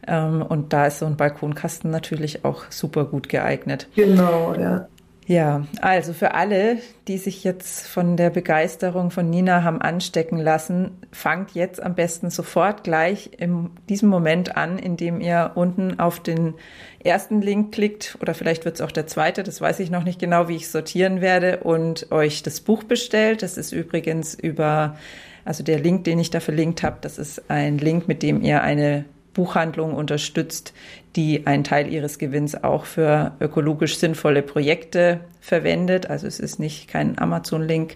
Ähm, 0.08 0.42
und 0.42 0.74
da 0.74 0.88
ist 0.88 1.00
so 1.00 1.06
ein 1.06 1.18
Balkonkasten 1.18 1.92
natürlich 1.92 2.46
auch 2.46 2.66
super 2.70 3.06
gut 3.06 3.30
geeignet. 3.30 3.88
Genau, 3.96 4.56
ja. 4.56 4.88
Ja, 5.26 5.66
also 5.82 6.12
für 6.12 6.34
alle, 6.34 6.78
die 7.08 7.18
sich 7.18 7.44
jetzt 7.44 7.88
von 7.88 8.18
der 8.18 8.30
Begeisterung 8.30 9.10
von 9.10 9.30
Nina 9.30 9.63
haben 9.63 9.82
anstecken 9.82 10.38
lassen, 10.38 10.92
fangt 11.12 11.52
jetzt 11.52 11.82
am 11.82 11.96
besten 11.96 12.30
sofort 12.30 12.84
gleich 12.84 13.32
in 13.38 13.70
diesem 13.88 14.10
Moment 14.10 14.58
an, 14.58 14.78
indem 14.78 15.22
ihr 15.22 15.52
unten 15.56 16.00
auf 16.00 16.20
den 16.20 16.56
ersten 17.04 17.42
Link 17.42 17.74
klickt 17.74 18.18
oder 18.22 18.34
vielleicht 18.34 18.66
wird 18.66 18.76
es 18.76 18.82
auch 18.82 18.92
der 18.92 19.08
zweite, 19.08 19.44
das 19.44 19.62
weiß 19.62 19.80
ich 19.80 19.92
noch 19.92 20.04
nicht 20.04 20.20
genau, 20.20 20.48
wie 20.50 20.58
ich 20.58 20.70
sortieren 20.70 21.22
werde 21.22 21.62
und 21.62 22.12
euch 22.12 22.44
das 22.44 22.60
Buch 22.60 22.84
bestellt. 22.84 23.44
Das 23.44 23.58
ist 23.58 23.72
übrigens 23.72 24.34
über, 24.34 24.98
also 25.46 25.63
der 25.63 25.80
Link, 25.80 26.04
den 26.04 26.20
ich 26.20 26.32
da 26.32 26.42
verlinkt 26.42 26.84
habe, 26.84 26.98
das 27.00 27.18
ist 27.18 27.50
ein 27.50 27.78
Link, 27.78 28.10
mit 28.10 28.24
dem 28.24 28.42
ihr 28.42 28.62
eine 28.62 29.06
Buchhandlungen 29.34 29.96
unterstützt, 29.96 30.74
die 31.15 31.46
einen 31.48 31.63
Teil 31.63 31.91
ihres 31.91 32.19
Gewinns 32.19 32.63
auch 32.63 32.86
für 32.86 33.34
ökologisch 33.39 33.98
sinnvolle 33.98 34.41
Projekte 34.41 35.22
verwendet. 35.41 36.10
Also 36.10 36.28
es 36.28 36.39
ist 36.39 36.60
nicht 36.60 36.88
kein 36.88 37.17
Amazon-Link. 37.17 37.96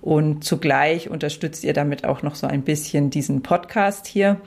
Und 0.00 0.44
zugleich 0.44 1.10
unterstützt 1.10 1.64
ihr 1.64 1.72
damit 1.72 2.04
auch 2.04 2.22
noch 2.22 2.34
so 2.34 2.46
ein 2.46 2.62
bisschen 2.62 3.10
diesen 3.10 3.42
Podcast 3.42 4.06
hier, 4.06 4.40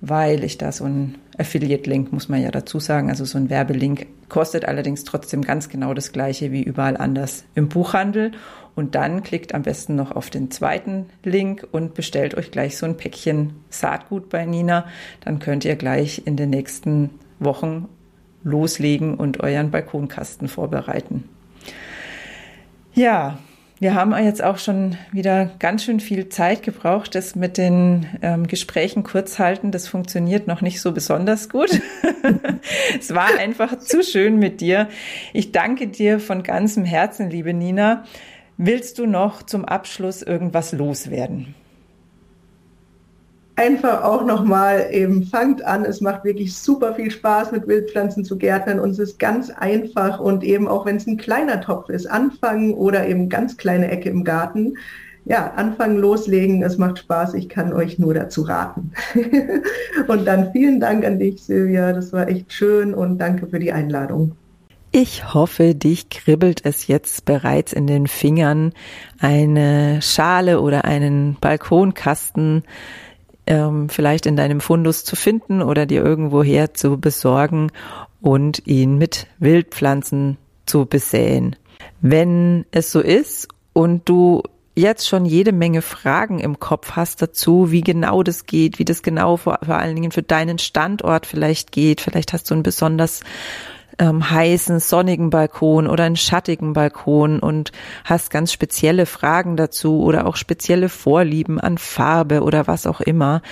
weil 0.00 0.42
ich 0.42 0.58
da 0.58 0.72
so 0.72 0.84
ein 0.84 1.16
Affiliate-Link, 1.38 2.12
muss 2.12 2.28
man 2.28 2.42
ja 2.42 2.50
dazu 2.50 2.80
sagen, 2.80 3.08
also 3.08 3.24
so 3.24 3.38
ein 3.38 3.50
Werbelink 3.50 4.06
kostet 4.28 4.64
allerdings 4.64 5.04
trotzdem 5.04 5.42
ganz 5.42 5.68
genau 5.68 5.94
das 5.94 6.12
gleiche 6.12 6.50
wie 6.50 6.62
überall 6.62 6.96
anders 6.96 7.44
im 7.54 7.68
Buchhandel. 7.68 8.32
Und 8.76 8.94
dann 8.94 9.22
klickt 9.22 9.54
am 9.54 9.62
besten 9.62 9.96
noch 9.96 10.12
auf 10.12 10.30
den 10.30 10.50
zweiten 10.50 11.06
Link 11.24 11.66
und 11.72 11.94
bestellt 11.94 12.36
euch 12.36 12.50
gleich 12.50 12.76
so 12.76 12.84
ein 12.86 12.98
Päckchen 12.98 13.54
Saatgut 13.70 14.28
bei 14.28 14.44
Nina. 14.44 14.86
Dann 15.24 15.38
könnt 15.38 15.64
ihr 15.64 15.76
gleich 15.76 16.22
in 16.26 16.36
den 16.36 16.50
nächsten 16.50 17.10
Wochen 17.40 17.88
loslegen 18.44 19.14
und 19.14 19.40
euren 19.40 19.70
Balkonkasten 19.70 20.46
vorbereiten. 20.46 21.24
Ja, 22.92 23.38
wir 23.78 23.94
haben 23.94 24.14
jetzt 24.24 24.42
auch 24.42 24.56
schon 24.56 24.96
wieder 25.12 25.50
ganz 25.58 25.84
schön 25.84 26.00
viel 26.00 26.30
Zeit 26.30 26.62
gebraucht, 26.62 27.14
das 27.14 27.34
mit 27.34 27.58
den 27.58 28.06
ähm, 28.22 28.46
Gesprächen 28.46 29.02
kurz 29.02 29.38
halten. 29.38 29.70
Das 29.70 29.86
funktioniert 29.86 30.46
noch 30.46 30.62
nicht 30.62 30.80
so 30.80 30.92
besonders 30.92 31.50
gut. 31.50 31.82
es 32.98 33.14
war 33.14 33.38
einfach 33.38 33.78
zu 33.78 34.02
schön 34.02 34.38
mit 34.38 34.62
dir. 34.62 34.88
Ich 35.34 35.52
danke 35.52 35.88
dir 35.88 36.20
von 36.20 36.42
ganzem 36.42 36.84
Herzen, 36.86 37.28
liebe 37.28 37.52
Nina. 37.52 38.04
Willst 38.58 38.98
du 38.98 39.06
noch 39.06 39.42
zum 39.42 39.66
Abschluss 39.66 40.22
irgendwas 40.22 40.72
loswerden? 40.72 41.54
Einfach 43.54 44.02
auch 44.02 44.24
nochmal 44.24 44.88
eben, 44.92 45.24
fangt 45.24 45.62
an, 45.62 45.84
es 45.84 46.00
macht 46.00 46.24
wirklich 46.24 46.56
super 46.56 46.94
viel 46.94 47.10
Spaß 47.10 47.52
mit 47.52 47.66
Wildpflanzen 47.66 48.24
zu 48.24 48.38
gärtnern 48.38 48.80
und 48.80 48.90
es 48.90 48.98
ist 48.98 49.18
ganz 49.18 49.50
einfach 49.50 50.20
und 50.20 50.42
eben 50.42 50.68
auch 50.68 50.86
wenn 50.86 50.96
es 50.96 51.06
ein 51.06 51.18
kleiner 51.18 51.60
Topf 51.60 51.90
ist, 51.90 52.06
anfangen 52.06 52.72
oder 52.72 53.06
eben 53.06 53.28
ganz 53.28 53.58
kleine 53.58 53.90
Ecke 53.90 54.08
im 54.08 54.24
Garten. 54.24 54.74
Ja, 55.26 55.52
anfangen, 55.56 55.98
loslegen, 55.98 56.62
es 56.62 56.78
macht 56.78 56.98
Spaß, 56.98 57.34
ich 57.34 57.48
kann 57.48 57.72
euch 57.72 57.98
nur 57.98 58.14
dazu 58.14 58.42
raten. 58.42 58.92
und 60.06 60.26
dann 60.26 60.52
vielen 60.52 60.80
Dank 60.80 61.04
an 61.04 61.18
dich, 61.18 61.42
Silvia, 61.42 61.92
das 61.92 62.12
war 62.12 62.28
echt 62.28 62.52
schön 62.52 62.94
und 62.94 63.18
danke 63.18 63.48
für 63.48 63.58
die 63.58 63.72
Einladung. 63.72 64.36
Ich 64.98 65.34
hoffe, 65.34 65.74
dich 65.74 66.08
kribbelt 66.08 66.64
es 66.64 66.86
jetzt 66.86 67.26
bereits 67.26 67.74
in 67.74 67.86
den 67.86 68.06
Fingern, 68.06 68.72
eine 69.18 70.00
Schale 70.00 70.58
oder 70.62 70.86
einen 70.86 71.36
Balkonkasten 71.38 72.62
ähm, 73.46 73.90
vielleicht 73.90 74.24
in 74.24 74.36
deinem 74.36 74.62
Fundus 74.62 75.04
zu 75.04 75.14
finden 75.14 75.60
oder 75.60 75.84
dir 75.84 76.02
irgendwoher 76.02 76.72
zu 76.72 76.98
besorgen 76.98 77.72
und 78.22 78.66
ihn 78.66 78.96
mit 78.96 79.26
Wildpflanzen 79.38 80.38
zu 80.64 80.86
besäen. 80.86 81.56
Wenn 82.00 82.64
es 82.70 82.90
so 82.90 83.00
ist 83.00 83.48
und 83.74 84.08
du 84.08 84.44
jetzt 84.74 85.06
schon 85.06 85.26
jede 85.26 85.52
Menge 85.52 85.82
Fragen 85.82 86.38
im 86.38 86.58
Kopf 86.58 86.92
hast 86.92 87.20
dazu, 87.20 87.70
wie 87.70 87.82
genau 87.82 88.22
das 88.22 88.46
geht, 88.46 88.78
wie 88.78 88.86
das 88.86 89.02
genau 89.02 89.36
vor, 89.36 89.58
vor 89.62 89.76
allen 89.76 89.94
Dingen 89.94 90.10
für 90.10 90.22
deinen 90.22 90.58
Standort 90.58 91.26
vielleicht 91.26 91.70
geht. 91.70 92.00
Vielleicht 92.00 92.32
hast 92.32 92.50
du 92.50 92.54
ein 92.54 92.62
besonders 92.62 93.20
ähm, 93.98 94.30
heißen, 94.30 94.80
sonnigen 94.80 95.30
Balkon 95.30 95.86
oder 95.86 96.04
einen 96.04 96.16
schattigen 96.16 96.72
Balkon 96.72 97.40
und 97.40 97.72
hast 98.04 98.30
ganz 98.30 98.52
spezielle 98.52 99.06
Fragen 99.06 99.56
dazu 99.56 100.02
oder 100.02 100.26
auch 100.26 100.36
spezielle 100.36 100.88
Vorlieben 100.88 101.60
an 101.60 101.78
Farbe 101.78 102.42
oder 102.42 102.66
was 102.66 102.86
auch 102.86 103.00
immer, 103.00 103.42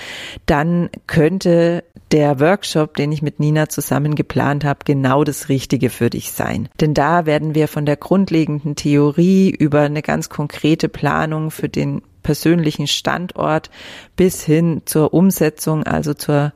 dann 0.46 0.90
könnte 1.06 1.84
der 2.10 2.38
Workshop, 2.40 2.94
den 2.94 3.10
ich 3.10 3.22
mit 3.22 3.40
Nina 3.40 3.68
zusammen 3.68 4.14
geplant 4.14 4.64
habe, 4.64 4.80
genau 4.84 5.24
das 5.24 5.48
Richtige 5.48 5.90
für 5.90 6.10
dich 6.10 6.32
sein. 6.32 6.68
Denn 6.80 6.94
da 6.94 7.26
werden 7.26 7.54
wir 7.54 7.66
von 7.66 7.86
der 7.86 7.96
grundlegenden 7.96 8.76
Theorie 8.76 9.50
über 9.50 9.80
eine 9.80 10.02
ganz 10.02 10.28
konkrete 10.28 10.88
Planung 10.88 11.50
für 11.50 11.68
den 11.68 12.02
persönlichen 12.22 12.86
Standort 12.86 13.70
bis 14.16 14.44
hin 14.44 14.82
zur 14.84 15.12
Umsetzung, 15.12 15.84
also 15.84 16.14
zur 16.14 16.52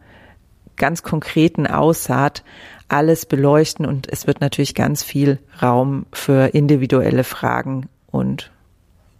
ganz 0.76 1.02
konkreten 1.02 1.66
Aussaat 1.66 2.42
alles 2.88 3.26
beleuchten 3.26 3.86
und 3.86 4.10
es 4.10 4.26
wird 4.26 4.40
natürlich 4.40 4.74
ganz 4.74 5.02
viel 5.02 5.38
Raum 5.62 6.06
für 6.12 6.54
individuelle 6.54 7.24
Fragen 7.24 7.88
und 8.10 8.50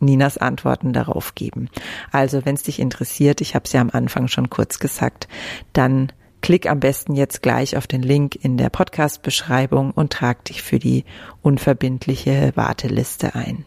Ninas 0.01 0.39
Antworten 0.39 0.93
darauf 0.93 1.35
geben. 1.35 1.69
Also, 2.13 2.45
wenn 2.45 2.55
es 2.55 2.63
dich 2.63 2.79
interessiert, 2.79 3.41
ich 3.41 3.55
habe 3.55 3.65
es 3.65 3.73
ja 3.73 3.81
am 3.81 3.91
Anfang 3.91 4.29
schon 4.29 4.49
kurz 4.49 4.79
gesagt, 4.79 5.29
dann 5.73 6.13
klick 6.41 6.71
am 6.71 6.81
besten 6.81 7.15
jetzt 7.15 7.43
gleich 7.43 7.77
auf 7.77 7.87
den 7.87 8.03
Link 8.03 8.37
in 8.37 8.57
der 8.57 8.71
Podcast-Beschreibung 8.71 9.91
und 9.91 10.13
trag 10.13 10.45
dich 10.45 10.63
für 10.63 10.79
die 10.79 11.05
unverbindliche 11.43 12.53
Warteliste 12.55 13.35
ein. 13.35 13.65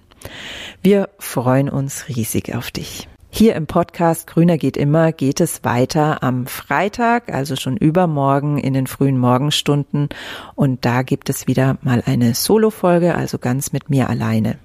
Wir 0.82 1.10
freuen 1.20 1.70
uns 1.70 2.08
riesig 2.08 2.56
auf 2.56 2.72
dich. 2.72 3.08
Hier 3.34 3.56
im 3.56 3.66
Podcast 3.66 4.28
Grüner 4.28 4.58
geht 4.58 4.76
immer 4.76 5.14
geht 5.14 5.40
es 5.40 5.64
weiter 5.64 6.22
am 6.22 6.48
Freitag, 6.48 7.34
also 7.34 7.56
schon 7.56 7.78
übermorgen 7.78 8.58
in 8.58 8.74
den 8.74 8.88
frühen 8.88 9.18
Morgenstunden. 9.18 10.10
Und 10.54 10.84
da 10.84 11.02
gibt 11.02 11.30
es 11.30 11.48
wieder 11.48 11.78
mal 11.82 12.04
eine 12.06 12.36
Solo-Folge, 12.36 13.16
also 13.16 13.40
ganz 13.40 13.72
mit 13.72 13.90
mir 13.90 14.10
alleine. 14.10 14.60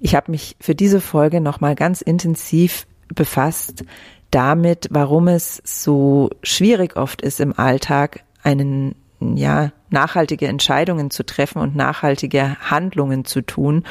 Ich 0.00 0.14
habe 0.14 0.30
mich 0.30 0.56
für 0.58 0.74
diese 0.74 1.02
Folge 1.02 1.42
nochmal 1.42 1.74
ganz 1.74 2.00
intensiv 2.00 2.86
befasst 3.14 3.84
damit, 4.30 4.88
warum 4.90 5.28
es 5.28 5.60
so 5.62 6.30
schwierig 6.42 6.96
oft 6.96 7.20
ist 7.20 7.40
im 7.40 7.56
Alltag, 7.58 8.24
einen 8.42 8.94
ja, 9.20 9.70
nachhaltige 9.90 10.48
Entscheidungen 10.48 11.10
zu 11.10 11.24
treffen 11.24 11.60
und 11.60 11.76
nachhaltige 11.76 12.56
Handlungen 12.58 13.26
zu 13.26 13.42
tun 13.42 13.84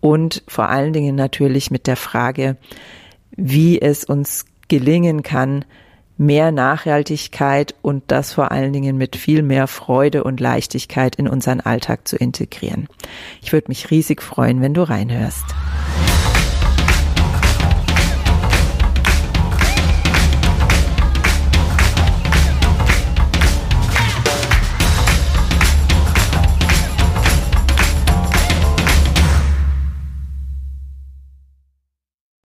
und 0.00 0.42
vor 0.46 0.68
allen 0.68 0.92
Dingen 0.92 1.14
natürlich 1.14 1.70
mit 1.70 1.86
der 1.86 1.96
Frage, 1.96 2.56
wie 3.36 3.80
es 3.80 4.04
uns 4.04 4.44
gelingen 4.68 5.22
kann, 5.22 5.64
mehr 6.16 6.52
Nachhaltigkeit 6.52 7.74
und 7.80 8.04
das 8.08 8.34
vor 8.34 8.50
allen 8.50 8.72
Dingen 8.72 8.98
mit 8.98 9.16
viel 9.16 9.42
mehr 9.42 9.66
Freude 9.66 10.22
und 10.22 10.38
Leichtigkeit 10.38 11.16
in 11.16 11.26
unseren 11.26 11.60
Alltag 11.60 12.06
zu 12.06 12.16
integrieren. 12.16 12.88
Ich 13.40 13.52
würde 13.52 13.68
mich 13.68 13.90
riesig 13.90 14.22
freuen, 14.22 14.60
wenn 14.60 14.74
du 14.74 14.82
reinhörst. 14.82 15.46